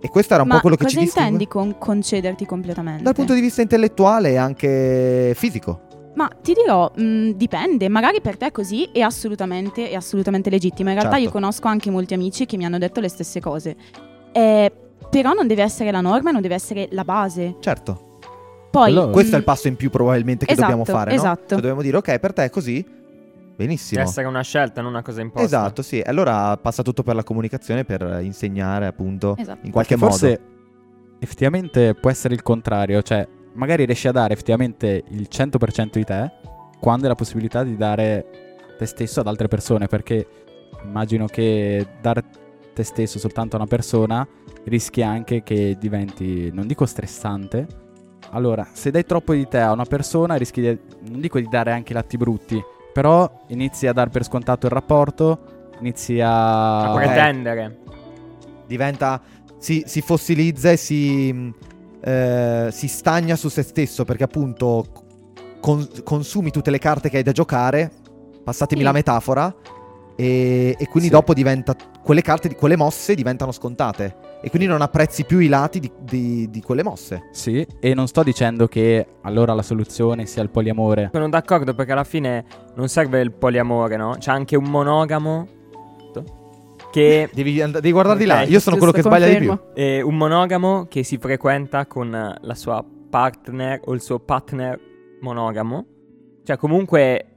[0.00, 3.04] E questo era un ma po' quello che cosa ci distingue intendi con concederti completamente?
[3.04, 5.82] dal punto di vista intellettuale e anche fisico.
[6.16, 10.88] Ma ti dirò, mh, dipende, magari per te così è assolutamente, è assolutamente legittimo.
[10.88, 11.26] In realtà Certo.
[11.26, 13.76] io conosco anche molti amici che mi hanno detto le stesse cose.
[14.32, 14.72] Eh,
[15.22, 17.56] però non deve essere la norma, non deve essere la base.
[17.60, 18.18] Certo,
[18.70, 21.16] Poi, Quello- questo è il passo in più probabilmente che Esatto, dobbiamo fare, no?
[21.16, 21.46] esatto.
[21.50, 22.84] Cioè, dobbiamo dire ok, per te è così.
[23.56, 23.98] Benissimo.
[24.00, 25.46] Deve essere una scelta, non una cosa imposta.
[25.46, 26.02] Esatto, sì.
[26.04, 29.64] Allora passa tutto per la comunicazione per insegnare, appunto, Esatto.
[29.64, 30.10] in qualche Perché modo.
[30.18, 30.40] forse
[31.20, 36.32] effettivamente può essere il contrario, cioè magari riesci a dare effettivamente il 100% di te
[36.80, 38.26] quando hai la possibilità di dare
[38.76, 40.26] te stesso ad altre persone, perché
[40.84, 42.24] immagino che dare
[42.74, 44.26] te stesso soltanto a una persona
[44.64, 47.66] rischi anche che diventi, non dico stressante,
[48.30, 50.78] allora se dai troppo di te a una persona rischi di,
[51.10, 52.60] non dico di dare anche i latti brutti,
[52.92, 56.82] però inizi a dar per scontato il rapporto, inizi a...
[56.84, 56.96] A ok.
[57.02, 57.78] pretendere.
[58.66, 59.20] diventa
[59.58, 61.54] si, si fossilizza e si, mh,
[62.02, 64.84] eh, si stagna su se stesso perché appunto
[65.60, 67.90] con- consumi tutte le carte che hai da giocare
[68.42, 68.86] passatemi Sì.
[68.86, 69.54] la metafora
[70.16, 71.14] e, e quindi Sì.
[71.14, 75.48] dopo diventa quelle carte di- quelle mosse diventano scontate e quindi non apprezzi più i
[75.48, 80.26] lati di, di- di quelle mosse Sì, e non sto dicendo che allora la soluzione
[80.26, 81.10] sia il poliamore.
[81.12, 84.16] Sono d'accordo perché alla fine non serve il poliamore, no?
[84.18, 85.48] C'è anche un monogamo
[86.92, 89.48] che devi, and- devi guardare di là io sono quello che giusto, sbaglia di più
[89.48, 89.74] confermo.
[89.74, 94.78] è un monogamo che si frequenta con la sua partner o il suo partner
[95.20, 95.86] monogamo.
[96.44, 97.33] Cioè, comunque,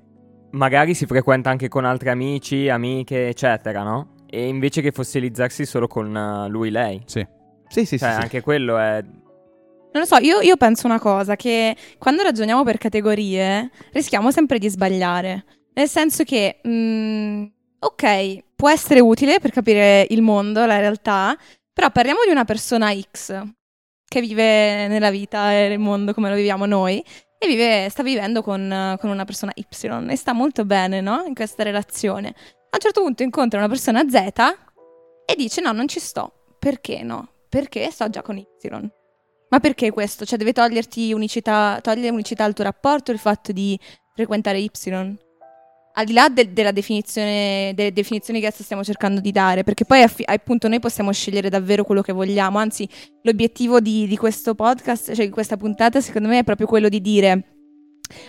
[0.58, 4.16] magari si frequenta anche con altri amici, amiche, eccetera, no?
[4.30, 7.02] E invece che fossilizzarsi solo con eh, lui, lei.
[7.06, 7.26] Sì.
[7.68, 8.22] sì sì Cioè, sì, sì.
[8.22, 9.02] anche quello è.
[9.02, 14.60] Non lo so, io, io penso una cosa, che quando ragioniamo per categorie rischiamo sempre
[14.60, 15.46] di sbagliare.
[15.74, 17.46] Nel senso che, mm,
[17.80, 21.38] ok, può essere utile per capire il mondo, la realtà,
[21.72, 23.42] però parliamo di una persona X
[24.10, 27.04] che vive nella vita e nel mondo come lo viviamo noi
[27.40, 29.66] e vive, sta vivendo con, con una persona Y
[30.10, 31.24] e sta molto bene, no?
[31.26, 32.30] In questa relazione.
[32.30, 34.18] A un certo punto incontra una persona Z
[35.26, 36.56] e dice no, non ci sto.
[36.60, 37.30] Perché no?
[37.50, 38.46] Perché sto già con Y.
[39.50, 40.26] Ma perché questo?
[40.26, 43.80] Cioè, deve toglierti unicità, togliere unicità al tuo rapporto il fatto di
[44.14, 44.70] frequentare Y?
[45.98, 49.84] Al di là del- della definizione, delle definizioni che adesso stiamo cercando di dare, perché
[49.84, 52.88] poi affi- appunto noi possiamo scegliere davvero quello che vogliamo, anzi
[53.24, 57.02] l'obiettivo di, di questo podcast, cioè di questa puntata, secondo me è proprio quello di
[57.02, 57.44] dire,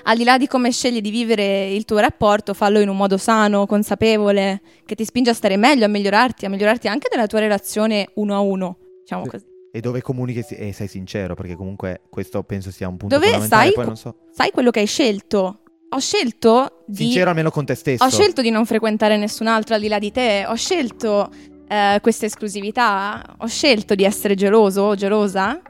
[0.04, 3.18] al di là di come scegli di vivere il tuo rapporto, fallo in un modo
[3.18, 7.40] sano, consapevole, che ti spinge a stare meglio, a migliorarti, a migliorarti anche nella tua
[7.40, 9.30] relazione uno a uno, diciamo Sì.
[9.30, 9.44] così.
[9.70, 13.64] E dove comunichi e sei sincero, perché comunque questo penso sia un punto Dove fondamentale.
[13.66, 14.14] sai co- non so.
[14.32, 15.60] Sai quello che hai scelto?
[15.90, 17.04] Ho scelto di...
[17.04, 18.04] Sincero almeno con te stesso.
[18.04, 21.30] Ho scelto di non frequentare nessun altro al di là di te, ho scelto
[21.66, 25.60] eh, questa esclusività, ho scelto di essere geloso o gelosa.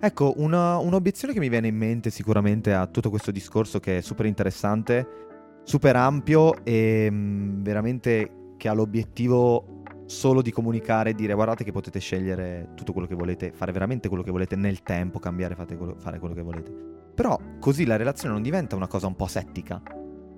[0.00, 4.00] Ecco, una- un'obiezione che mi viene in mente sicuramente a tutto questo discorso che è
[4.00, 5.06] super interessante,
[5.62, 11.70] super ampio e mm, veramente che ha l'obiettivo solo di comunicare e dire guardate che
[11.70, 15.94] potete scegliere tutto quello che volete, fare veramente quello che volete nel tempo, cambiare, quello-
[15.96, 17.00] fare quello che volete.
[17.14, 19.80] Però così la relazione non diventa una cosa un po' settica.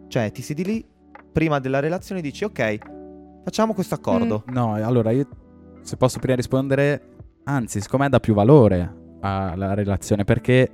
[0.09, 0.87] Cioè ti siedi lì,
[1.33, 2.79] prima della relazione dici ok,
[3.45, 4.45] facciamo questo accordo.
[4.47, 5.29] No, allora io
[5.83, 10.71] se posso prima rispondere, anzi, siccome dà più valore alla relazione perché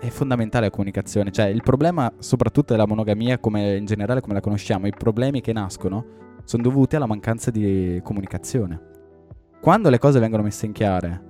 [0.00, 4.40] è fondamentale la comunicazione, cioè il problema soprattutto della monogamia come in generale come la
[4.40, 6.04] conosciamo, i problemi che nascono
[6.44, 8.90] sono dovuti alla mancanza di comunicazione.
[9.60, 11.22] Quando le cose vengono messe in chiare,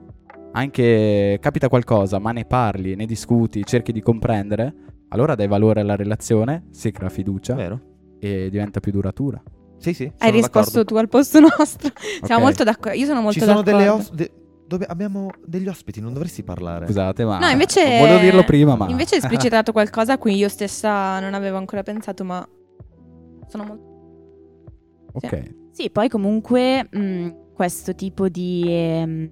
[0.52, 4.74] anche capita qualcosa, ma ne parli, ne discuti, cerchi di comprendere,
[5.08, 7.80] allora dai valore alla relazione, si crea fiducia Vero?
[8.20, 9.42] e diventa più duratura.
[9.78, 10.10] Sì, sì.
[10.18, 10.84] Hai risposto d'accordo.
[10.84, 11.90] tu al posto nostro.
[12.22, 12.46] Siamo Ok.
[12.48, 12.96] molto d'accordo.
[12.98, 13.78] Io sono molto Ci sono d'accordo.
[13.78, 14.30] delle os- de-
[14.64, 16.86] dove abbiamo degli ospiti, non dovresti parlare.
[16.86, 20.48] Scusate, ma No, invece volevo dirlo prima, ma Invece hai esplicitato qualcosa a cui io
[20.48, 22.46] stessa non avevo ancora pensato, ma
[23.48, 23.90] sono molto
[25.14, 25.54] ok.
[25.72, 29.30] Sì, poi comunque mh, questo tipo di, ehm,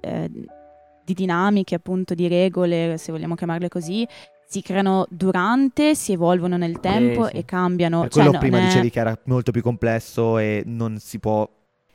[0.00, 0.30] eh,
[1.06, 4.06] di dinamiche, appunto di regole, se vogliamo chiamarle così,
[4.48, 7.36] si creano durante, si evolvono nel tempo sì.
[7.36, 8.00] e cambiano.
[8.02, 11.18] Per Cioè, quello non prima è- dicevi che era molto più complesso e non si
[11.20, 11.48] può.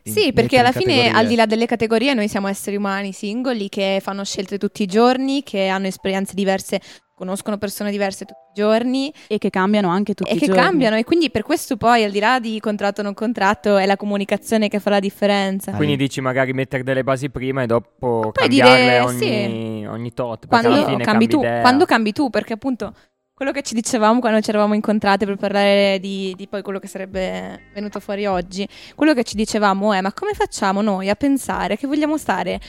[0.04, 1.20] in- Sì, perché alla in fine, categorie.
[1.20, 4.88] al di là delle categorie, noi siamo esseri umani singoli che fanno scelte tutti i
[4.88, 6.82] giorni, che hanno esperienze diverse,
[7.22, 10.60] conoscono persone diverse tutti i giorni E che cambiano anche tutti e i che giorni.
[10.62, 10.96] cambiano.
[10.96, 13.96] E quindi per questo poi, al di là di contratto o non contratto, è la
[13.96, 15.72] comunicazione che fa la differenza.
[15.74, 20.48] Quindi dici magari mettere delle basi prima e dopo Poi cambiarle dire, ogni, ogni tot.
[20.48, 21.62] Perché alla quando fine cambi tu, idea.
[21.62, 22.94] quando cambi tu, perché appunto
[23.34, 26.88] quello che ci dicevamo quando ci eravamo incontrate per parlare di, di poi quello che
[26.88, 31.76] sarebbe venuto fuori oggi, quello che ci dicevamo è ma come facciamo noi a pensare
[31.78, 32.60] che vogliamo stare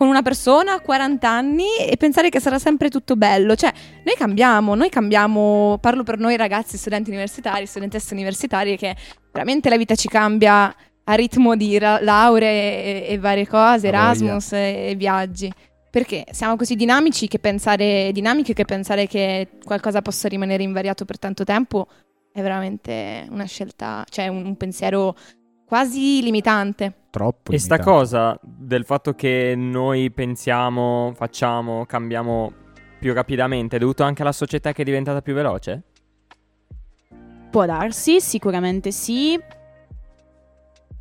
[0.00, 3.54] con una persona a 40 anni e pensare che sarà sempre tutto bello?
[3.54, 3.70] Cioè,
[4.02, 8.96] noi cambiamo, noi cambiamo, parlo per noi ragazzi, studenti universitari, studentesse universitarie, che
[9.30, 13.88] veramente la vita ci cambia a ritmo di ra- lauree e, e varie cose.
[13.88, 15.52] Erasmus e, e viaggi.
[15.90, 21.18] Perché siamo così dinamici che pensare, dinamiche che pensare che qualcosa possa rimanere invariato per
[21.18, 21.86] tanto tempo
[22.32, 25.14] è veramente una scelta, cioè un, un pensiero
[25.70, 26.92] quasi limitante.
[27.10, 27.52] Troppo.
[27.52, 32.52] E sta cosa del fatto che noi pensiamo, facciamo, cambiamo
[32.98, 35.82] più rapidamente è dovuto anche alla società che è diventata più veloce?
[37.52, 39.38] Può darsi, sicuramente sì.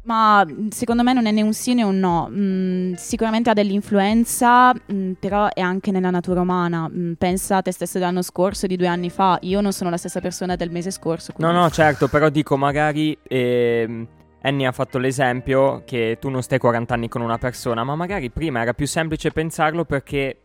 [0.03, 2.29] Ma mh, secondo me non è né un sì né un no.
[2.29, 6.87] Mm, sicuramente ha dell'influenza, mm, però è anche nella natura umana.
[6.87, 9.39] Mm, pensa a te stesso dell'anno scorso, di due anni fa.
[9.41, 11.33] Io non sono la stessa persona del mese scorso.
[11.37, 14.07] No, quindi- no, certo, però dico magari ehm,
[14.41, 18.29] Annie ha fatto l'esempio che tu non stai 40 anni con una persona, ma magari
[18.29, 20.37] prima era più semplice pensarlo perché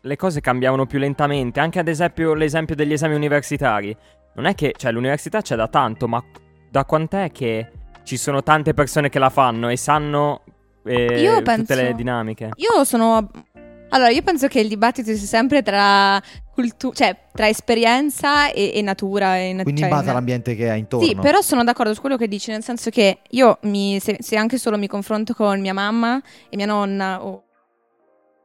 [0.00, 1.60] le cose cambiavano più lentamente.
[1.60, 3.94] Anche ad esempio l'esempio degli esami universitari.
[4.34, 6.22] Non è che, cioè, l'università c'è da tanto, ma
[6.70, 7.70] da quant'è che
[8.02, 10.42] ci sono tante persone che la fanno e sanno
[10.84, 12.50] eh, Io tutte penso- le dinamiche?
[12.56, 13.30] Io sono...
[13.94, 16.20] Allora, io penso che il dibattito sia sempre tra,
[16.52, 19.38] cultu- cioè, tra esperienza e, e natura.
[19.38, 21.06] E nat- Quindi in cioè, base na- all'ambiente che hai intorno.
[21.06, 24.36] Sì, però sono d'accordo su quello che dici, nel senso che io, mi- se, se
[24.36, 27.44] anche solo mi confronto con mia mamma e mia nonna, o-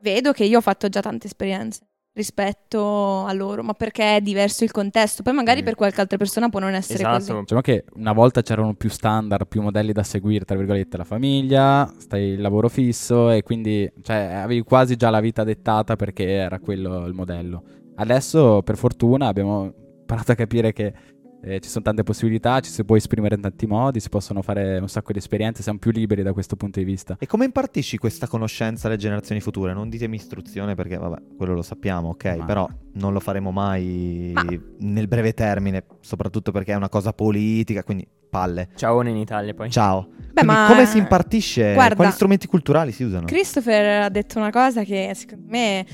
[0.01, 1.81] vedo che io ho fatto già tante esperienze
[2.19, 5.23] rispetto a loro, ma perché è diverso il contesto.
[5.23, 5.63] Poi magari Sì.
[5.63, 7.17] per qualche altra persona può non essere Esatto.
[7.17, 7.39] così.
[7.39, 11.91] Diciamo che una volta c'erano più standard, più modelli da seguire, tra virgolette, la famiglia,
[11.98, 16.60] stai il lavoro fisso e quindi cioè, avevi quasi già la vita dettata perché era
[16.60, 17.63] quello il modello.
[17.96, 20.93] Adesso, per fortuna, abbiamo imparato a capire che
[21.42, 24.77] eh, ci sono tante possibilità, ci si può esprimere in tanti modi, si possono fare
[24.77, 27.15] un sacco di esperienze, siamo più liberi da questo punto di vista.
[27.19, 29.73] E come impartisci questa conoscenza alle generazioni future?
[29.73, 32.35] Non ditemi istruzione perché, vabbè, quello lo sappiamo, ok?
[32.37, 34.44] Ma- Però non lo faremo mai Ma-
[34.79, 38.69] nel breve termine, soprattutto perché è una cosa politica, quindi palle.
[38.75, 39.71] Ciao in Italia poi.
[39.71, 40.08] Ciao.
[40.31, 41.73] Beh, ma come si impartisce?
[41.73, 43.25] guarda, Quali strumenti culturali si usano?
[43.25, 45.85] Christopher ha detto una cosa che secondo me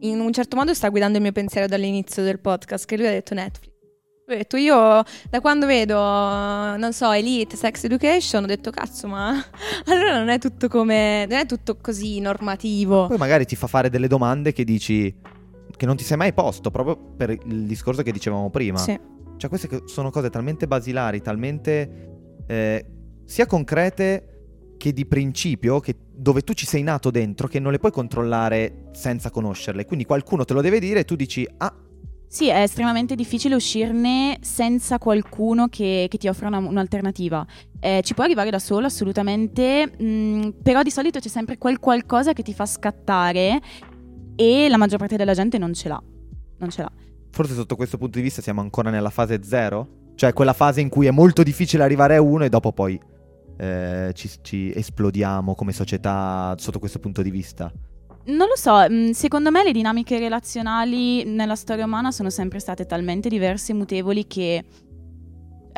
[0.00, 3.10] in un certo modo sta guidando il mio pensiero dall'inizio del podcast, che lui ha
[3.10, 3.70] detto Netflix.
[4.24, 9.34] Ho detto io da quando vedo, non so, Elite, Sex Education, ho detto cazzo, ma
[9.86, 13.08] allora non è tutto come non è tutto così normativo.
[13.08, 15.12] Poi magari ti fa fare delle domande che dici
[15.76, 18.78] che non ti sei mai posto, proprio per il discorso che dicevamo prima.
[18.78, 18.96] Sì.
[19.36, 22.10] Cioè, queste sono cose talmente basilari, talmente
[22.46, 22.86] eh,
[23.24, 24.28] sia concrete
[24.78, 28.90] che di principio, che dove tu ci sei nato dentro, che non le puoi controllare
[28.92, 29.84] senza conoscerle.
[29.84, 31.74] Quindi qualcuno te lo deve dire e tu dici, ah,
[32.32, 37.44] Sì, è estremamente difficile uscirne senza qualcuno che, che ti offra una- un'alternativa.
[37.78, 42.32] Eh, ci può arrivare da solo, assolutamente, mh, però di solito c'è sempre quel qualcosa
[42.32, 43.60] che ti fa scattare
[44.34, 46.02] e la maggior parte della gente non ce l'ha.
[46.56, 46.92] Non ce l'ha.
[47.32, 50.12] forse sotto questo punto di vista siamo ancora nella fase zero?
[50.14, 52.98] Cioè, quella fase in cui è molto difficile arrivare a uno e dopo poi
[53.58, 57.70] eh, ci, ci esplodiamo come società sotto questo punto di vista.
[58.24, 62.86] Non lo so, mh, secondo me le dinamiche relazionali nella storia umana sono sempre state
[62.86, 64.64] talmente diverse e mutevoli che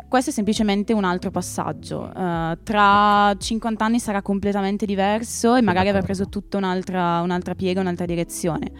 [0.07, 2.13] questo è semplicemente un altro passaggio.
[2.13, 7.81] Eh, tra 50 anni sarà completamente diverso e magari avrà preso tutta un'altra, un'altra piega,
[7.81, 8.71] un'altra direzione.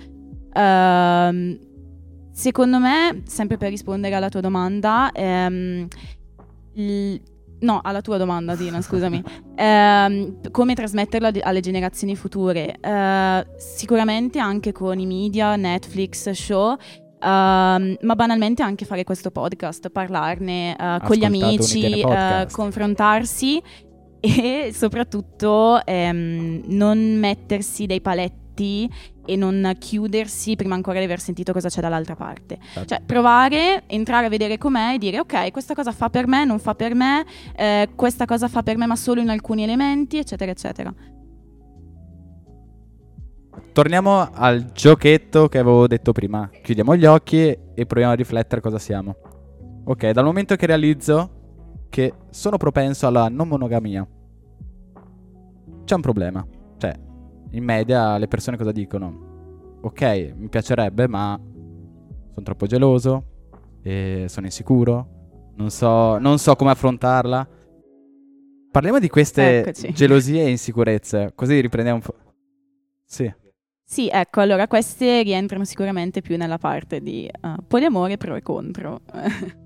[0.53, 1.59] Ehm,
[2.31, 5.87] secondo me, sempre per rispondere alla tua domanda, ehm,
[6.75, 7.21] il-
[7.65, 9.21] no, alla tua domanda, Dina, scusami.
[9.55, 12.75] Ehm, come trasmetterlo ad- alle generazioni future?
[12.79, 16.75] Eh, sicuramente anche con i media, Netflix, show.
[17.19, 22.55] ehm, ma banalmente anche fare questo podcast, parlarne eh, con gli amici, eh, Podcast.
[22.55, 23.61] confrontarsi
[24.19, 28.43] e soprattutto ehm, non mettersi dei paletti
[29.25, 32.57] e non chiudersi prima ancora di aver sentito cosa c'è dall'altra parte.
[32.73, 32.87] Certo.
[32.87, 36.59] Cioè, provare, entrare a vedere com'è e dire ok, questa cosa fa per me, non
[36.59, 37.25] fa per me,
[37.55, 40.93] eh, questa cosa fa per me ma solo in alcuni elementi, eccetera, eccetera.
[43.71, 46.49] Torniamo al giochetto che avevo detto prima.
[46.61, 49.15] Chiudiamo gli occhi e proviamo a riflettere cosa siamo.
[49.83, 51.29] Ok, dal momento che realizzo
[51.89, 54.07] che sono propenso alla non monogamia,
[55.83, 56.45] c'è un problema.
[57.51, 59.79] In media le persone cosa dicono?
[59.81, 63.23] Ok, mi piacerebbe, ma sono troppo geloso,
[63.81, 67.47] e sono insicuro, non so, non so come affrontarla.
[68.71, 69.93] Parliamo di queste Eccoci.
[69.93, 72.15] gelosie e insicurezze, così riprendiamo un po'.
[73.05, 73.31] Sì.
[73.87, 79.01] Sì, ecco, allora queste rientrano sicuramente più nella parte di eh, poliamore pro e contro.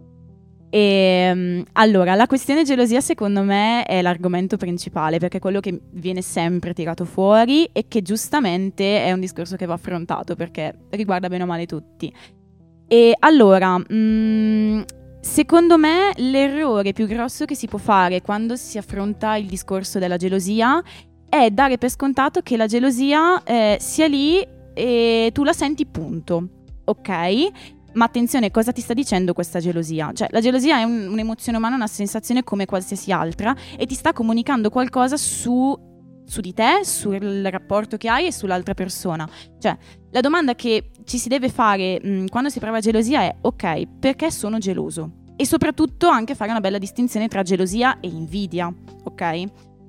[0.70, 6.22] e allora, la questione gelosia secondo me è l'argomento principale perché è quello che viene
[6.22, 11.44] sempre tirato fuori e che giustamente è un discorso che va affrontato perché riguarda bene
[11.44, 12.14] o male tutti.
[12.88, 14.82] E allora, mm,
[15.22, 20.18] secondo me l'errore più grosso che si può fare quando si affronta il discorso della
[20.18, 20.82] gelosia
[21.28, 26.48] è dare per scontato che la gelosia eh, sia lì e tu la senti punto,
[26.86, 27.78] ok?
[27.94, 30.12] Ma attenzione, cosa ti sta dicendo questa gelosia?
[30.14, 34.14] Cioè, la gelosia è un- un'emozione umana, una sensazione come qualsiasi altra e ti sta
[34.14, 35.76] comunicando qualcosa su,
[36.26, 39.28] su di te, sul rapporto che hai e sull'altra persona.
[39.60, 39.76] Cioè,
[40.12, 44.30] la domanda che ci si deve fare mh, quando si prova gelosia è, ok, perché
[44.30, 45.14] sono geloso?
[45.36, 48.72] E soprattutto anche fare una bella distinzione tra gelosia e invidia,
[49.04, 49.44] ok?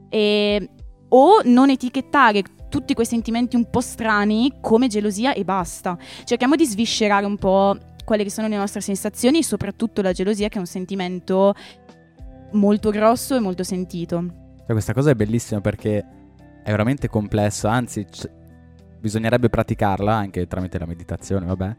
[0.09, 0.71] E
[1.13, 5.99] o non etichettare tutti quei sentimenti un po' strani come gelosia e basta.
[6.25, 10.49] Cerchiamo di sviscerare un po' quelle che sono le nostre sensazioni e soprattutto la gelosia
[10.49, 11.55] che è un sentimento
[12.53, 14.25] molto grosso e molto sentito.
[14.59, 15.99] Cioè, questa cosa è bellissima perché
[16.63, 18.29] è veramente complessa, anzi, c-
[18.99, 21.75] bisognerebbe praticarla anche tramite la meditazione, vabbè.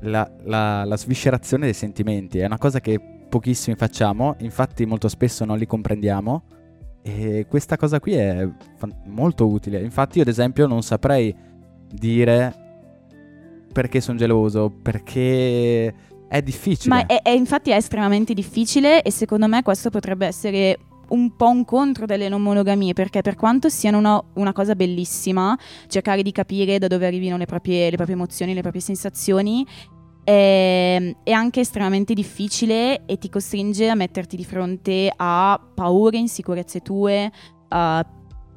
[0.00, 5.44] La, la- la sviscerazione dei sentimenti è una cosa che pochissimi facciamo, infatti molto spesso
[5.44, 6.42] non li comprendiamo
[7.02, 9.80] e questa cosa qui è fan- molto utile.
[9.80, 11.34] Infatti io ad esempio non saprei
[11.88, 12.54] dire
[13.72, 15.92] perché sono geloso, perché
[16.28, 16.94] è difficile.
[16.94, 21.48] Ma è, è- infatti è estremamente difficile e secondo me questo potrebbe essere un po'
[21.48, 26.32] un contro delle non monogamie perché per quanto siano una, una cosa bellissima cercare di
[26.32, 29.66] capire da dove arrivino le proprie, le proprie emozioni, le proprie sensazioni
[30.24, 36.80] è, è anche estremamente difficile e ti costringe a metterti di fronte a paure, insicurezze
[36.80, 37.30] tue,
[37.68, 38.06] a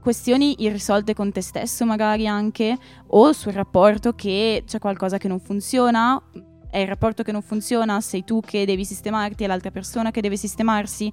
[0.05, 2.77] questioni irrisolte con te stesso magari anche
[3.07, 6.21] o sul rapporto che c'è qualcosa che non funziona
[6.69, 10.19] è il rapporto che non funziona, sei tu che devi sistemarti, è l'altra persona che
[10.19, 11.09] deve sistemarsi.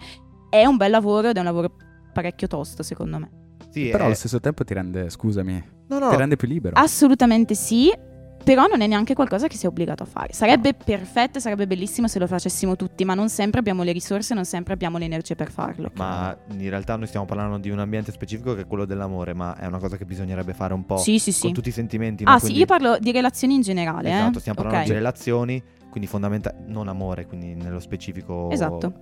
[0.50, 1.76] È un bel lavoro ed è un lavoro
[2.12, 3.30] parecchio tosto, secondo me.
[3.70, 6.74] Sì, Però è- allo stesso tempo ti rende, scusami, No, no, ti rende più libero.
[6.76, 7.92] Assolutamente sì,
[8.42, 10.32] però non è neanche qualcosa che sei obbligato a fare.
[10.32, 14.44] Sarebbe perfetto, sarebbe bellissimo se lo facessimo tutti, ma non sempre abbiamo le risorse, non
[14.44, 15.90] sempre abbiamo le energie per farlo.
[15.94, 19.56] Ma in realtà noi stiamo parlando di un ambiente specifico che è quello dell'amore, ma
[19.56, 21.42] è una cosa che bisognerebbe fare un po' Sì, sì, sì.
[21.42, 22.24] con tutti i sentimenti.
[22.24, 22.30] no?
[22.30, 24.10] Ah, sì, Quindi- io parlo di relazioni in generale.
[24.10, 24.40] Esatto, eh?
[24.40, 24.92] stiamo parlando Ok.
[24.92, 28.92] di relazioni, quindi fondamentale, non amore, quindi nello specifico, Esatto.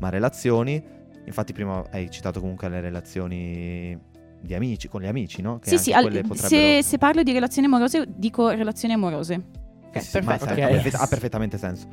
[0.00, 0.82] ma relazioni.
[1.24, 3.98] Infatti prima hai citato comunque le relazioni
[4.46, 5.58] di amici, con gli amici, no?
[5.58, 9.34] Che Sì, sì, al- se, se parlo di relazioni amorose, dico relazioni amorose.
[9.92, 10.44] Eh sì, perfetto.
[10.44, 11.88] sa- ha, perfett- ha perfettamente senso.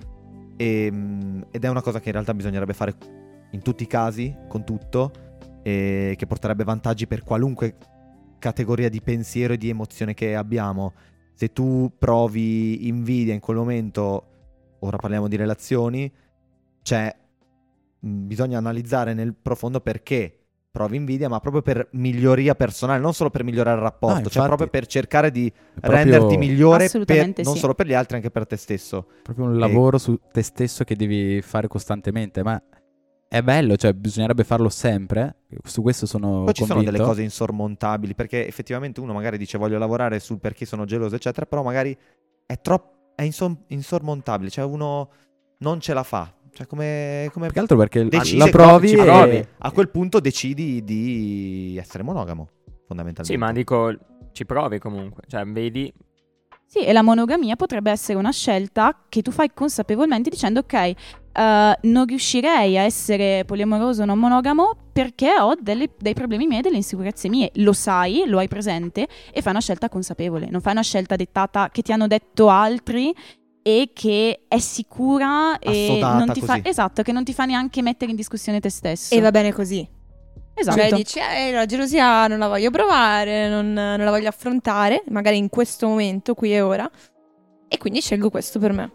[0.57, 2.95] Ehm, ed è una cosa che in realtà bisognerebbe fare
[3.51, 5.11] in tutti i casi, con tutto,
[5.63, 7.75] e che porterebbe vantaggi per qualunque
[8.39, 10.93] categoria di pensiero e di emozione che abbiamo.
[11.33, 14.27] Se tu provi invidia in quel momento,
[14.79, 16.11] ora parliamo di relazioni,
[16.81, 17.15] cioè
[17.99, 20.42] bisogna analizzare nel profondo perché
[20.73, 24.41] provi invidia, ma proprio per miglioria personale, non solo per migliorare il rapporto, No, cioè
[24.41, 24.47] infatti.
[24.47, 27.59] proprio per cercare di renderti migliore per- Assolutamente non sì.
[27.59, 29.05] solo per gli altri, anche per te stesso.
[29.21, 32.59] proprio un lavoro su te stesso che devi fare costantemente, ma
[33.27, 35.41] è bello, cioè bisognerebbe farlo sempre.
[35.63, 39.77] Su questo sono Poi ci sono delle cose insormontabili, perché effettivamente uno magari dice voglio
[39.77, 41.95] lavorare sul perché sono geloso, eccetera, però magari
[42.47, 45.07] è troppo è insom- insormontabile, cioè uno
[45.59, 46.33] non ce la fa.
[46.53, 49.03] Cioè come, come Più che altro perché la provi ci e...
[49.03, 49.47] provi.
[49.57, 52.47] a quel punto decidi di essere monogamo,
[52.85, 53.23] fondamentalmente.
[53.23, 53.91] Sì, ma dico,
[54.33, 55.23] ci provi comunque.
[55.27, 55.91] Cioè, vedi,
[56.67, 60.95] Sì, e la monogamia potrebbe essere una scelta che tu fai consapevolmente dicendo ok, eh,
[61.81, 66.75] non riuscirei a essere poliamoroso o non monogamo perché ho delle- dei problemi miei, delle
[66.77, 67.49] insicurezze mie.
[67.55, 70.49] Lo sai, lo hai presente e fai una scelta consapevole.
[70.51, 73.11] Non fai una scelta dettata che ti hanno detto altri
[73.63, 76.67] e che è sicura e non ti fa, così.
[76.67, 79.15] esatto, che non ti fa neanche mettere in discussione te stesso.
[79.15, 79.87] E va bene così.
[80.53, 80.77] esatto.
[80.77, 85.37] Cioè dici, eh, la gelosia non la voglio provare, non, non la voglio affrontare, magari
[85.37, 86.89] in questo momento, qui e ora.
[87.69, 88.91] E quindi scelgo questo per me.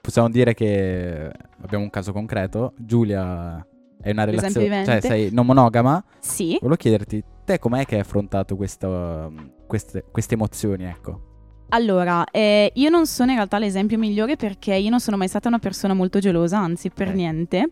[0.00, 1.30] Possiamo dire che
[1.62, 2.74] abbiamo un caso concreto.
[2.78, 3.64] Giulia
[4.00, 6.02] è una relazione, cioè sei non monogama.
[6.20, 6.56] Sì.
[6.60, 9.28] Volevo chiederti, te com'è che hai affrontato questa,
[9.66, 11.30] queste, queste emozioni, ecco?
[11.74, 15.48] Allora, eh, io non sono in realtà l'esempio migliore perché io non sono mai stata
[15.48, 17.14] una persona molto gelosa, anzi per Ok.
[17.14, 17.68] niente.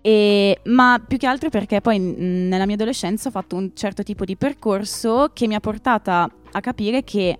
[0.00, 4.02] E- ma più che altro perché poi mh, nella mia adolescenza ho fatto un certo
[4.04, 7.36] tipo di percorso che mi ha portata a capire che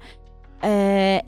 [0.60, 1.24] eh,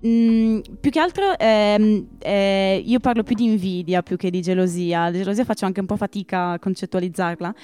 [0.00, 5.10] mh, più che altro ehm, eh, io parlo più di invidia più che di gelosia.
[5.10, 7.54] La gelosia faccio anche un po' fatica a concettualizzarla.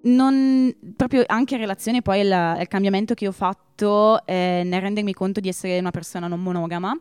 [0.00, 5.12] Non, proprio anche in relazione poi al, al cambiamento che ho fatto eh, nel rendermi
[5.12, 6.96] conto di essere una persona non monogama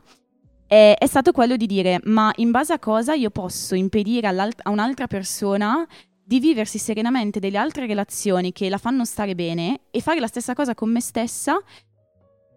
[0.68, 4.72] eh, è stato quello di dire ma in base a cosa io posso impedire a
[4.72, 5.88] un'altra persona
[6.24, 10.54] di viversi serenamente delle altre relazioni che la fanno stare bene e fare la stessa
[10.54, 11.58] cosa con me stessa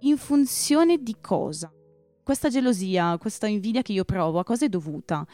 [0.00, 1.72] in funzione di cosa?
[2.24, 5.24] Questa gelosia, questa invidia che io provo, a cosa è dovuta?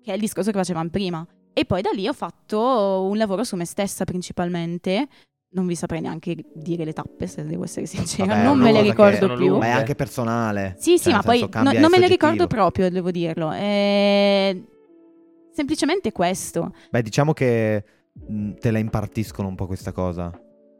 [0.00, 1.26] Che è il discorso che facevamo prima.
[1.58, 5.08] E poi da lì ho fatto un lavoro su me stessa principalmente.
[5.54, 8.26] Non vi saprei neanche dire le tappe, se devo essere sincera.
[8.26, 9.56] Vabbè, non me le ricordo più.
[9.56, 10.74] Ma è anche personale.
[10.76, 13.52] Sì, sì, Cioè, ma nel poi no- non me le ricordo proprio, devo dirlo.
[13.52, 14.54] È
[15.50, 16.74] semplicemente questo.
[16.90, 17.84] Beh, diciamo che
[18.60, 20.30] te la impartiscono un po' questa cosa.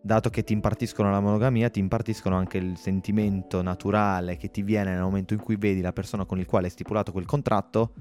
[0.02, 4.92] Dato che ti impartiscono la monogamia, ti impartiscono anche il sentimento naturale che ti viene
[4.92, 7.92] nel momento in cui vedi la persona con il quale hai stipulato quel contratto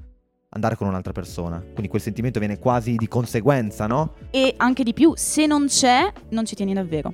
[0.56, 1.60] andare con un'altra persona.
[1.60, 4.14] Quindi quel sentimento viene quasi di conseguenza, no?
[4.32, 7.14] E anche di più, se non c'è, non ci tieni davvero.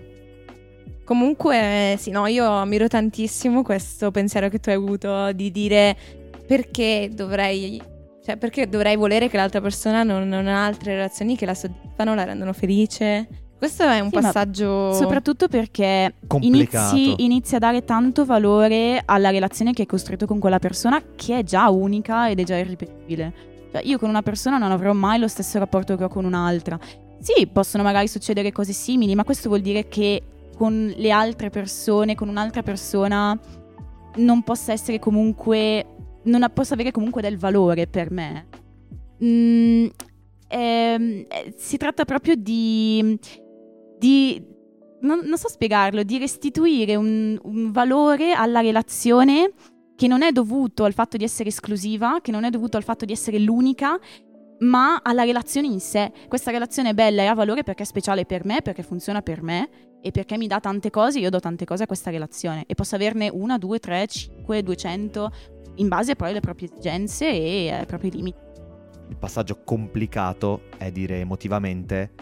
[1.03, 5.97] Comunque, sì, no, io ammiro tantissimo questo pensiero che tu hai avuto di dire
[6.45, 7.81] perché dovrei,
[8.23, 12.13] cioè perché dovrei volere che l'altra persona non, non ha altre relazioni che la soddisfano,
[12.13, 13.27] la rendono felice.
[13.61, 19.71] Questo è un Sì, passaggio Soprattutto perché inizi, inizi a dare tanto valore alla relazione
[19.71, 23.31] che hai costruito con quella persona che è già unica ed è già irripetibile.
[23.71, 26.79] Cioè, io con una persona non avrò mai lo stesso rapporto che ho con un'altra.
[27.19, 30.23] Sì, possono magari succedere cose simili, ma questo vuol dire che
[30.57, 33.39] con le altre persone, con un'altra persona,
[34.15, 35.85] non possa essere comunque.
[36.23, 38.47] non possa avere comunque del valore per me.
[39.23, 39.85] Mm,
[40.47, 43.19] ehm, eh, si tratta proprio di.
[44.01, 44.43] Di
[45.01, 49.51] non, non so spiegarlo, di restituire un, un valore alla relazione
[49.95, 53.05] che non è dovuto al fatto di essere esclusiva, che non è dovuto al fatto
[53.05, 53.99] di essere l'unica,
[54.61, 56.11] ma alla relazione in sé.
[56.27, 59.43] Questa relazione è bella e ha valore perché è speciale per me, perché funziona per
[59.43, 59.69] me
[60.01, 62.95] e perché mi dà tante cose, io do tante cose a questa relazione e posso
[62.95, 65.29] averne una, due, tre, cinque, duecento,
[65.75, 68.39] in base poi alle proprie esigenze e ai propri limiti.
[69.09, 72.13] Il passaggio complicato è dire emotivamente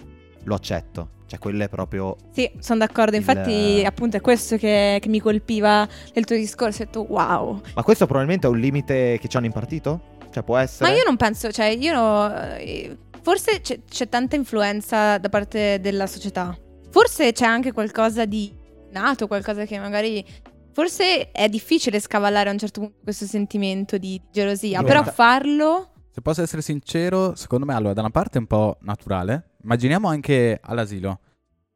[0.44, 1.18] lo accetto.
[1.30, 3.12] Cioè, quello è proprio Sì, sono d'accordo.
[3.16, 6.82] Il- Infatti, appunto, è questo che, che mi colpiva nel tuo discorso.
[6.82, 7.62] Ho detto, wow.
[7.76, 10.18] Ma questo probabilmente è un limite che ci hanno impartito?
[10.32, 10.90] Cioè, può essere.
[10.90, 15.80] Ma io non penso, cioè, io no, eh, forse c'è, c'è tanta influenza da parte
[15.80, 16.58] della società.
[16.90, 18.52] Forse c'è anche qualcosa di
[18.92, 20.26] nato, qualcosa che magari.
[20.72, 25.90] forse è difficile scavallare a un certo punto questo sentimento di gelosia, Allora- però farlo...
[26.20, 29.52] Se posso essere sincero, secondo me, allora, da una parte è un po' naturale.
[29.64, 31.22] Immaginiamo anche all'asilo.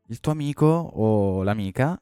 [0.08, 1.98] Il tuo amico o l'amica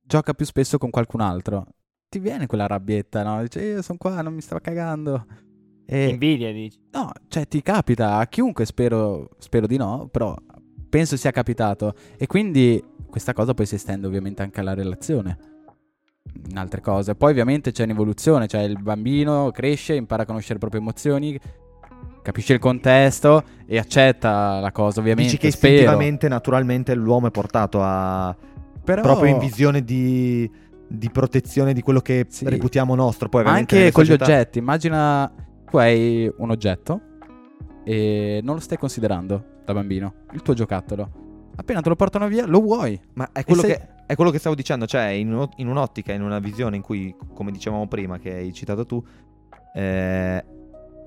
[0.00, 1.66] gioca più spesso con qualcun altro.
[2.08, 3.42] Ti viene quella rabbietta, no?
[3.42, 5.26] Dice, io sono qua, non mi stavo cagando.
[5.84, 6.78] E, Invidia, dici.
[6.92, 10.36] no, cioè ti capita a chiunque, spero, spero di no, però
[10.88, 11.92] penso sia capitato.
[12.16, 12.80] E quindi
[13.10, 15.47] questa cosa poi si estende ovviamente anche alla relazione.
[16.50, 17.14] In altre cose.
[17.14, 21.38] Poi ovviamente c'è un'evoluzione, cioè il bambino cresce, impara a conoscere le proprie emozioni,
[22.22, 25.30] capisce il contesto e accetta la cosa, ovviamente.
[25.32, 25.72] Dici che spero.
[25.74, 28.34] istintivamente, naturalmente, l'uomo è portato a
[28.84, 29.02] Però...
[29.02, 30.50] proprio in visione di,
[30.86, 32.48] di protezione di quello che Sì.
[32.48, 33.28] reputiamo nostro.
[33.28, 34.58] Poi, anche con gli società- oggetti.
[34.58, 35.30] Immagina
[35.68, 37.00] tu hai un oggetto
[37.84, 41.10] e non lo stai considerando da bambino, il tuo giocattolo.
[41.56, 42.98] Appena te lo portano via, lo vuoi.
[43.14, 46.22] Ma è quello, se- che, è quello che stavo dicendo, cioè in, in un'ottica, in
[46.22, 49.04] una visione in cui, come dicevamo prima, che hai citato tu,
[49.74, 50.44] eh,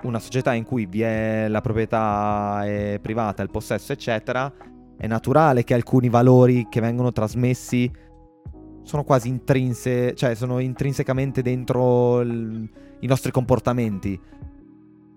[0.04, 4.54] una società in cui vi è la proprietà è privata, il possesso, eccetera,
[4.96, 7.92] è naturale che alcuni valori che vengono trasmessi
[8.84, 14.20] sono quasi intrinse, cioè sono intrinsecamente dentro il- i nostri comportamenti.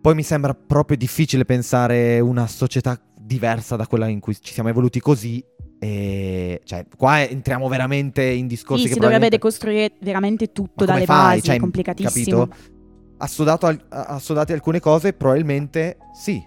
[0.01, 4.71] Poi mi sembra proprio difficile pensare una società diversa da quella in cui ci siamo
[4.71, 5.45] evoluti così.
[5.79, 10.85] E cioè, qua entriamo veramente in discorsi Sì, che si dovrebbe probabilmente- decostruire veramente tutto
[10.85, 11.35] dalle fai?
[11.37, 12.47] basi, Cioè, è complicatissimo.
[12.47, 12.73] Capito?
[13.19, 16.43] Assodato al- assodati alcune cose, probabilmente sì.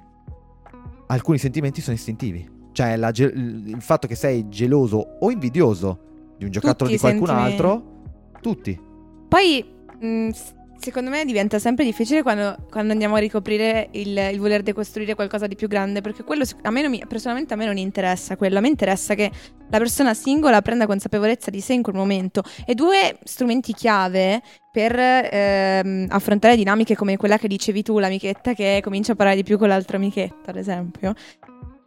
[1.08, 2.50] Alcuni sentimenti sono istintivi.
[2.74, 6.00] Cioè, ge- il fatto che sei geloso o invidioso
[6.38, 8.02] di un giocattolo Tutti di qualcun altro,
[8.42, 8.80] tutti.
[9.28, 9.66] Poi,
[10.00, 14.62] mh, s- secondo me diventa sempre difficile quando, quando andiamo a ricoprire il, il voler
[14.62, 18.36] decostruire qualcosa di più grande, perché quello a me mi- personalmente a me non interessa
[18.36, 19.32] quello, a me interessa che
[19.70, 22.44] la persona singola prenda consapevolezza di sé in quel momento.
[22.66, 28.80] E due strumenti chiave per ehm, affrontare dinamiche come quella che dicevi tu, l'amichetta che
[28.84, 31.14] comincia a parlare di più con l'altra amichetta, ad esempio.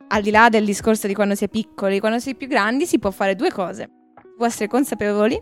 [0.09, 2.85] Al di là del discorso di quando si è piccoli, quando si è più grandi
[2.87, 3.89] si può fare due cose.
[4.37, 5.41] Può essere consapevoli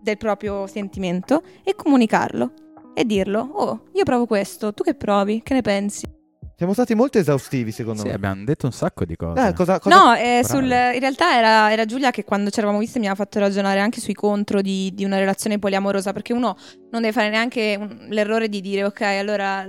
[0.00, 2.52] del proprio sentimento e comunicarlo
[2.98, 3.40] e dirlo.
[3.40, 5.40] Oh, io provo questo, tu che provi?
[5.42, 6.16] Che ne pensi?
[6.56, 8.14] Siamo stati molto esaustivi, secondo Sì, me.
[8.14, 9.46] abbiamo detto un sacco di cose.
[9.46, 12.80] Eh, cosa, cosa- No, eh, sul- in realtà era, era Giulia che quando ci eravamo
[12.80, 16.56] viste mi aveva fatto ragionare anche sui contro di, di una relazione poliamorosa, perché uno
[16.90, 19.64] non deve fare neanche un- l'errore di dire ok, allora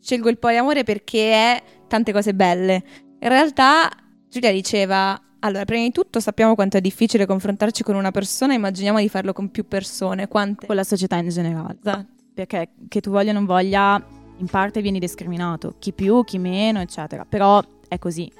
[0.00, 2.82] scelgo il poliamore perché è tante cose belle.
[3.20, 3.90] In realtà
[4.28, 9.00] Giulia diceva, allora prima di tutto sappiamo quanto è difficile confrontarci con una persona, immaginiamo
[9.00, 10.66] di farlo con più persone, quante...
[10.66, 11.76] Con la società in generale.
[11.80, 12.06] Esatto.
[12.38, 14.00] Perché che tu voglia o non voglia,
[14.36, 15.74] in parte vieni discriminato.
[15.80, 17.24] Chi più, chi meno, eccetera.
[17.28, 18.30] Però è così.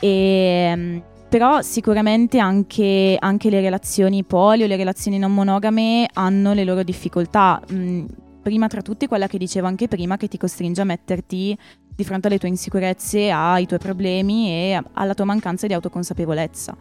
[0.00, 0.98] E, mm,
[1.28, 6.82] però sicuramente anche, anche le relazioni poli o le relazioni non monogame hanno le loro
[6.82, 7.60] difficoltà.
[7.70, 8.06] Mm,
[8.40, 11.54] prima tra tutte quella che dicevo anche prima, che ti costringe a metterti
[11.94, 16.74] di fronte alle tue insicurezze, ai tuoi problemi e alla tua mancanza di autoconsapevolezza.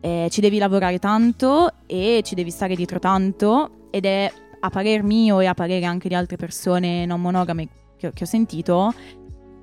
[0.00, 4.30] Eh, ci devi lavorare tanto e ci devi stare dietro tanto ed è
[4.64, 8.26] a parer mio e a parere anche di altre persone non monogame che, che ho
[8.26, 8.92] sentito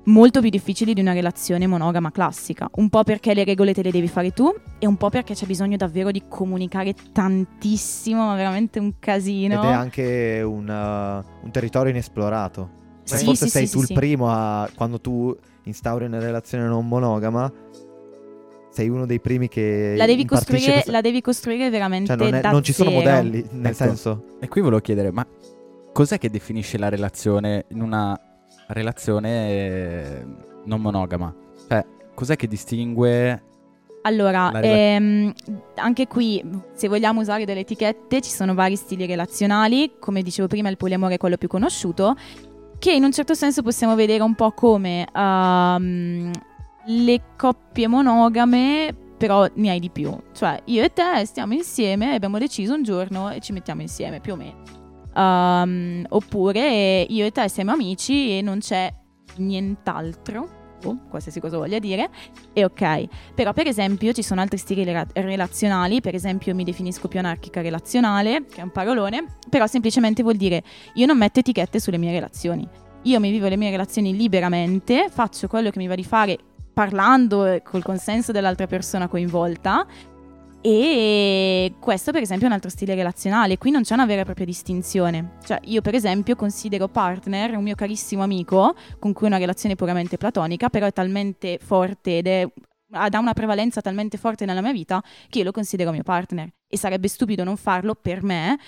[0.04, 2.68] molto più difficili di una relazione monogama classica.
[2.76, 5.46] Un po' perché le regole te le devi fare tu e un po' perché c'è
[5.46, 9.54] bisogno davvero di comunicare tantissimo, ma veramente un casino.
[9.54, 12.80] Ed è anche un, uh, un territorio inesplorato.
[13.04, 14.68] Cioè, Sì, forse sì, sei sì, tu il primo a.
[14.74, 17.52] Quando tu instauri una relazione non monogama,
[18.72, 19.94] sei uno dei primi che.
[19.96, 22.90] La devi, costruire, questa- la devi costruire veramente Cioè, non, è- da non ci sono
[22.90, 23.02] zero.
[23.02, 23.74] modelli, nel Ecco.
[23.74, 24.24] senso.
[24.40, 25.26] E qui volevo chiedere, ma
[25.92, 28.18] cos'è che definisce la relazione in una
[28.68, 30.24] relazione eh,
[30.64, 31.34] non monogama?
[31.68, 33.42] Cioè, cos'è che distingue...
[34.04, 35.32] Allora, ehm,
[35.76, 36.42] anche qui,
[36.74, 39.92] se vogliamo usare delle etichette, ci sono vari stili relazionali.
[40.00, 42.16] Come dicevo prima, il poliamore è quello più conosciuto,
[42.80, 46.30] che in un certo senso possiamo vedere un po' come ehm,
[46.86, 50.16] le coppie monogame, però ne hai di più.
[50.32, 54.32] Cioè, io e te stiamo insieme, abbiamo deciso un giorno e ci mettiamo insieme, più
[54.32, 54.62] o meno.
[55.14, 58.92] Ehm, oppure io e te siamo amici e non c'è
[59.36, 62.10] nient'altro, o qualsiasi cosa voglia dire,
[62.52, 63.04] e ok.
[63.34, 66.00] Però, per esempio, ci sono altri stili rela- relazionali.
[66.00, 70.62] Per esempio, mi definisco più anarchica relazionale, che è un parolone, però semplicemente vuol dire
[70.94, 72.68] io non metto etichette sulle mie relazioni.
[73.04, 76.38] Io mi vivo le mie relazioni liberamente, faccio quello che mi va di fare
[76.72, 79.86] parlando eh, col consenso dell'altra persona coinvolta.
[80.64, 83.58] E questo, per esempio, è un altro stile relazionale.
[83.58, 85.38] Qui non c'è una vera e propria distinzione.
[85.44, 89.74] Cioè, io, per esempio, considero partner un mio carissimo amico con cui ho una relazione
[89.74, 92.48] puramente platonica, però è talmente forte ed è
[92.94, 96.52] ha una prevalenza talmente forte nella mia vita che io lo considero mio partner.
[96.68, 98.58] E sarebbe stupido non farlo per me,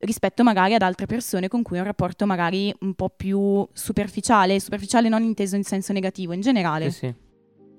[0.00, 4.60] rispetto magari ad altre persone con cui ho un rapporto magari un po' più superficiale,
[4.60, 6.90] superficiale non inteso in senso negativo, in generale.
[6.90, 7.14] Sì, sì.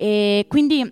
[0.01, 0.91] E quindi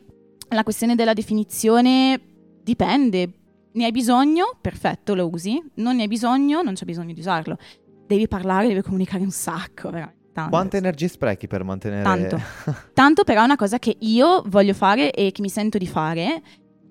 [0.49, 2.21] la questione della definizione
[2.61, 3.31] dipende.
[3.71, 4.55] Ne hai bisogno?
[4.61, 5.59] Perfetto, lo usi.
[5.75, 6.61] Non ne hai bisogno?
[6.61, 7.57] Non c'è bisogno di usarlo.
[8.05, 10.17] Devi parlare, devi comunicare un sacco, veramente.
[10.31, 10.51] Tanto.
[10.51, 12.03] Quante energie sprechi per mantenere...
[12.03, 12.39] Tanto.
[12.93, 16.43] Tanto però è una cosa che io voglio fare e che mi sento di fare.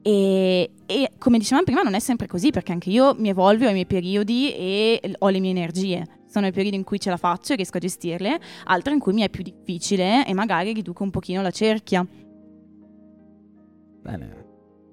[0.03, 3.71] E, e come dicevamo prima, non è sempre così, perché anche io mi evolvo, ho
[3.71, 6.18] i miei periodi e ho le mie energie.
[6.29, 9.13] Sono i periodi in cui ce la faccio e riesco a gestirle, altri in cui
[9.13, 12.07] mi è più difficile e magari riduco un pochino la cerchia.
[14.03, 14.48] Bene.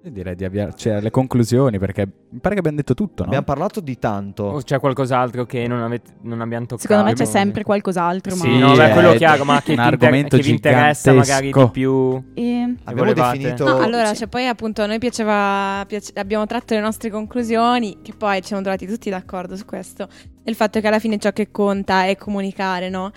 [0.06, 3.30] Io direi di avviarci alle conclusioni perché mi pare che abbiamo detto tutto, no?
[3.30, 4.43] Abbiamo parlato di tanto.
[4.43, 6.88] O c'è qualcos'altro che non, avete, non abbiamo toccato?
[6.88, 8.68] Secondo me c'è sempre qualcos'altro, Sì, ma...
[8.68, 12.24] no, beh, quello è chiaro, ma che, un argomento che vi interessa magari di più?
[12.36, 13.38] E- Abbiamo volevate?
[13.39, 13.66] definito...
[13.68, 14.18] No, allora, Sì.
[14.18, 18.47] cioè, poi appunto a noi piaceva, piace- abbiamo tratto le nostre conclusioni, che poi ci
[18.49, 20.08] siamo trovati tutti d'accordo su questo,
[20.43, 23.10] il fatto che alla fine ciò che conta è comunicare, no?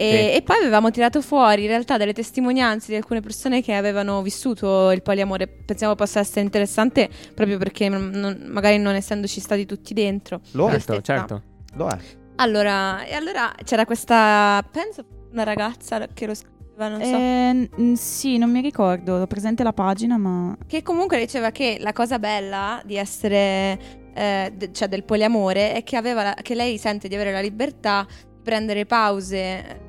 [0.00, 0.36] E, Sì.
[0.38, 4.90] e poi avevamo tirato fuori in realtà delle testimonianze di alcune persone che avevano vissuto
[4.92, 10.40] il poliamore, pensiamo possa essere interessante proprio perché non- magari non essendoci stati tutti dentro.
[10.52, 11.42] Lo è, Certo, certo.
[11.74, 11.98] lo è.
[12.36, 17.14] Allora, e allora c'era questa, penso, una ragazza che lo scriveva, non so.
[17.16, 20.56] Eh, n- sì, non mi ricordo, ho presente la pagina, ma...
[20.66, 23.78] Che comunque diceva che la cosa bella di essere,
[24.14, 27.40] eh, de- cioè del poliamore, è che, aveva la- che lei sente di avere la
[27.42, 29.88] libertà di prendere pause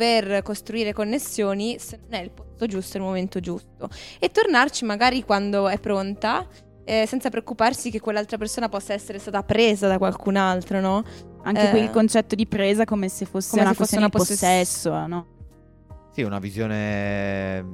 [0.00, 3.88] dover costruire connessioni se non è il posto giusto, il momento giusto.
[4.18, 6.46] E tornarci magari quando è pronta,
[6.84, 11.04] eh, senza preoccuparsi che quell'altra persona possa essere stata presa da qualcun altro, no?
[11.42, 14.12] Anche Eh, quel concetto di presa come se fosse come una se fosse una di
[14.12, 15.26] possess- possesso, no?
[16.12, 17.64] Sì, una visione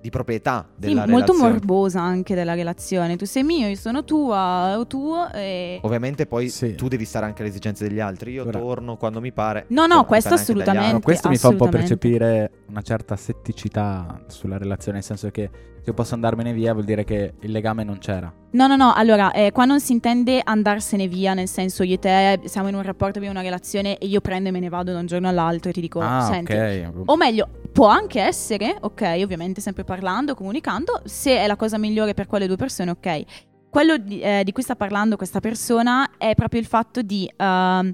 [0.00, 1.50] di proprietà Sì, della molto relazione.
[1.50, 3.16] morbosa anche della relazione.
[3.16, 5.78] Tu sei mio, io sono tua, o tuo e...
[5.82, 6.74] Ovviamente poi Sì.
[6.74, 8.32] tu devi stare anche alle esigenze degli altri.
[8.32, 9.64] Io Ora- torno quando mi pare.
[9.68, 10.92] No, no, questo assolutamente.
[10.92, 11.96] No, questo mi fa un po' assolutamente.
[11.96, 16.84] percepire una certa setticità sulla relazione, nel senso che se io posso andarmene via vuol
[16.84, 18.32] dire che il legame non c'era.
[18.50, 21.98] No, no, no, allora, eh, qua non si intende andarsene via, nel senso io e
[21.98, 24.92] te siamo in un rapporto, abbiamo una relazione e io prendo e me ne vado
[24.92, 26.92] da un giorno all'altro e ti dico, ah, senti, ok.
[27.06, 32.14] O meglio, può anche essere, ok, ovviamente sempre parlando, comunicando, se è la cosa migliore
[32.14, 33.22] per quelle due persone, ok.
[33.70, 37.92] Quello di, eh, di cui sta parlando questa persona è proprio il fatto di ehm,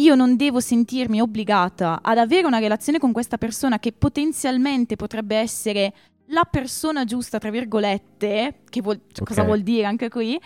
[0.00, 5.36] io non devo sentirmi obbligata ad avere una relazione con questa persona che potenzialmente potrebbe
[5.36, 5.92] essere
[6.26, 9.46] la persona giusta, tra virgolette, che vuol- cioè, cosa Ok.
[9.46, 10.38] vuol dire anche qui,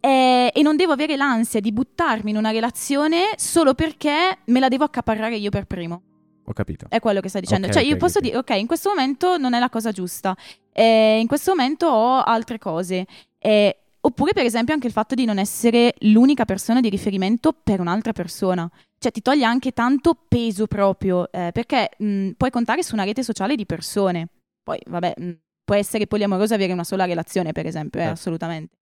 [0.00, 4.68] eh, e non devo avere l'ansia di buttarmi in una relazione solo perché me la
[4.68, 6.02] devo accaparrare io per primo.
[6.44, 6.86] Ho capito.
[6.88, 7.68] È quello che sta dicendo.
[7.68, 10.36] Ok, cioè, io posso dire, ok, in questo momento non è la cosa giusta.
[10.74, 13.06] eh, in questo momento ho altre cose.
[13.38, 17.78] eh, oppure, per esempio, anche il fatto di non essere l'unica persona di riferimento per
[17.80, 18.68] un'altra persona.
[19.02, 21.30] Cioè, ti toglie anche tanto peso proprio.
[21.32, 24.28] eh, perché mh, puoi contare su una rete sociale di persone.
[24.62, 25.30] Poi, vabbè, mh,
[25.64, 28.18] può essere poliamoroso avere una sola relazione, per esempio, eh, Certo.
[28.18, 28.74] assolutamente.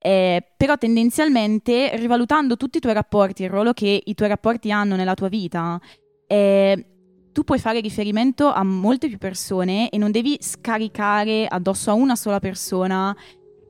[0.00, 4.96] Eh, però tendenzialmente, rivalutando tutti i tuoi rapporti, il ruolo che i tuoi rapporti hanno
[4.96, 5.78] nella tua vita,
[6.26, 6.86] eh,
[7.32, 12.16] tu puoi fare riferimento a molte più persone e non devi scaricare addosso a una
[12.16, 13.14] sola persona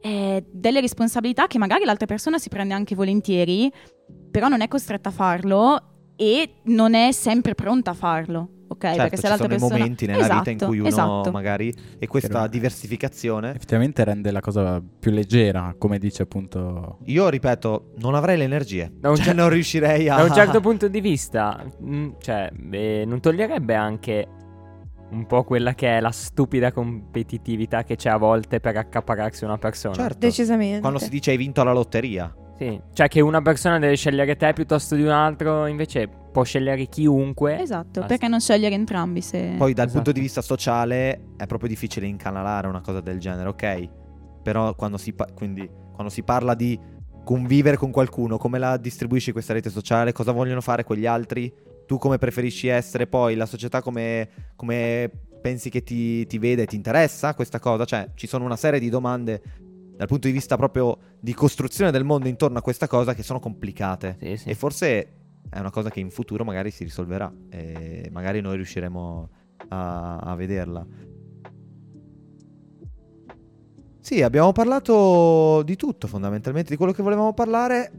[0.00, 3.70] eh, delle responsabilità che magari l'altra persona si prende anche volentieri,
[4.30, 5.82] però non è costretta a farlo
[6.16, 8.48] e non è sempre pronta a farlo.
[8.70, 10.78] Ok, Certo, perché se ci l'altra sono i persona momenti nella vita in Esatto, cui
[10.78, 11.30] uno esatto.
[11.30, 16.98] magari e questa Però- diversificazione Effettivamente rende la cosa più leggera, come dice appunto...
[17.06, 20.34] io ripeto non avrei le energie Da un cioè cer- non riuscirei a Da un
[20.34, 24.26] certo punto di vista, mh, cioè, eh, non toglierebbe anche
[25.10, 29.58] un po' quella che è la stupida competitività che c'è a volte per accapararsi una
[29.58, 29.94] persona.
[29.94, 30.80] certo Decisamente.
[30.80, 34.52] quando si dice hai vinto la lotteria Sì, cioè che una persona deve scegliere te
[34.52, 37.60] piuttosto di un altro, invece può scegliere chiunque.
[37.60, 38.06] Esatto, Basta.
[38.06, 39.54] perché non scegliere entrambi se...
[39.56, 39.92] poi dal Esatto.
[40.02, 43.88] punto di vista sociale è proprio difficile incanalare una cosa del genere ok
[44.42, 46.78] però quando si, pa- quindi, quando si parla di
[47.24, 51.52] convivere con qualcuno come la distribuisci questa rete sociale cosa vogliono fare quegli altri
[51.88, 55.10] tu come preferisci essere poi la società come, come
[55.40, 58.90] pensi che ti, ti vede ti interessa questa cosa cioè ci sono una serie di
[58.90, 59.40] domande
[59.96, 63.40] dal punto di vista proprio di costruzione del mondo intorno a questa cosa che sono
[63.40, 64.48] complicate Sì, sì.
[64.50, 65.12] e forse
[65.48, 69.30] è una cosa che in futuro magari si risolverà e magari noi riusciremo
[69.68, 70.86] a, a vederla.
[74.00, 77.92] Sì, abbiamo parlato di tutto fondamentalmente, di quello che volevamo parlare.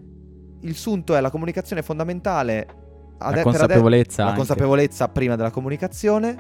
[0.62, 2.79] Il sunto è la comunicazione fondamentale.
[3.20, 6.38] La consapevolezza la consapevolezza prima della comunicazione.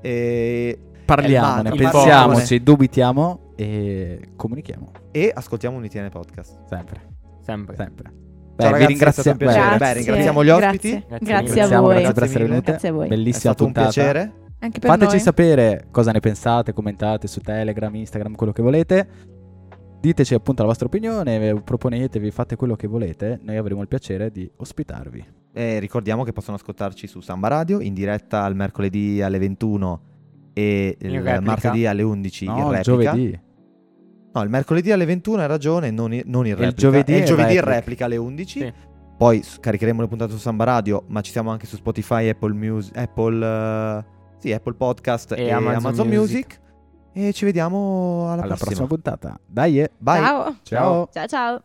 [0.00, 4.90] E, Parliamone, pensiamoci, dubitiamo e comunichiamo.
[5.10, 6.58] e ascoltiamo un ITN podcast.
[6.68, 7.00] Sempre,
[7.42, 7.76] Sempre.
[7.76, 8.12] sempre.
[8.54, 9.94] Beh, vi ragazzi, è stato un ringrazio- beh, Beh, grazie.
[10.02, 10.90] ringraziamo gli ospiti.
[10.90, 11.06] Grazie.
[11.26, 11.94] Grazie, Grazie a voi.
[11.94, 12.70] grazie per essere Grazie venute.
[12.70, 13.04] Grazie a voi.
[13.06, 13.92] È Bellissima stato un puntata.
[13.94, 14.32] piacere.
[14.60, 15.20] Anche per Fateci noi.
[15.20, 19.08] sapere cosa ne pensate, commentate su Telegram, Instagram, quello che volete.
[20.00, 23.40] Diteci appunto la vostra opinione, proponetevi, fate quello che volete.
[23.42, 25.24] Noi avremo il piacere di ospitarvi.
[25.54, 30.00] E ricordiamo che possono ascoltarci su Samba Radio in diretta il mercoledì alle 21
[30.54, 31.40] e In il replica.
[31.40, 32.82] martedì alle 11 in No, replica.
[32.82, 33.40] giovedì.
[34.34, 36.80] No, il mercoledì alle 21 hai ragione, non, in- non in il replica.
[36.80, 37.74] giovedì E il in giovedì in replica.
[37.78, 38.58] replica alle 11.
[38.60, 38.72] Sì.
[39.18, 42.54] Poi s- caricheremo le puntate su Samba Radio, ma ci siamo anche su Spotify, Apple
[42.54, 44.04] Music, Apple, eh,
[44.38, 46.34] sì, Apple Podcast E e, Amazon Amazon, Music.
[46.34, 46.60] Music.
[47.28, 48.64] E ci vediamo alla, Alla prossima.
[48.64, 49.38] prossima puntata.
[49.46, 49.90] Dai, eh.
[49.98, 50.18] Bye.
[50.22, 50.56] Ciao.
[50.62, 51.08] Ciao.
[51.12, 51.62] Ciao ciao.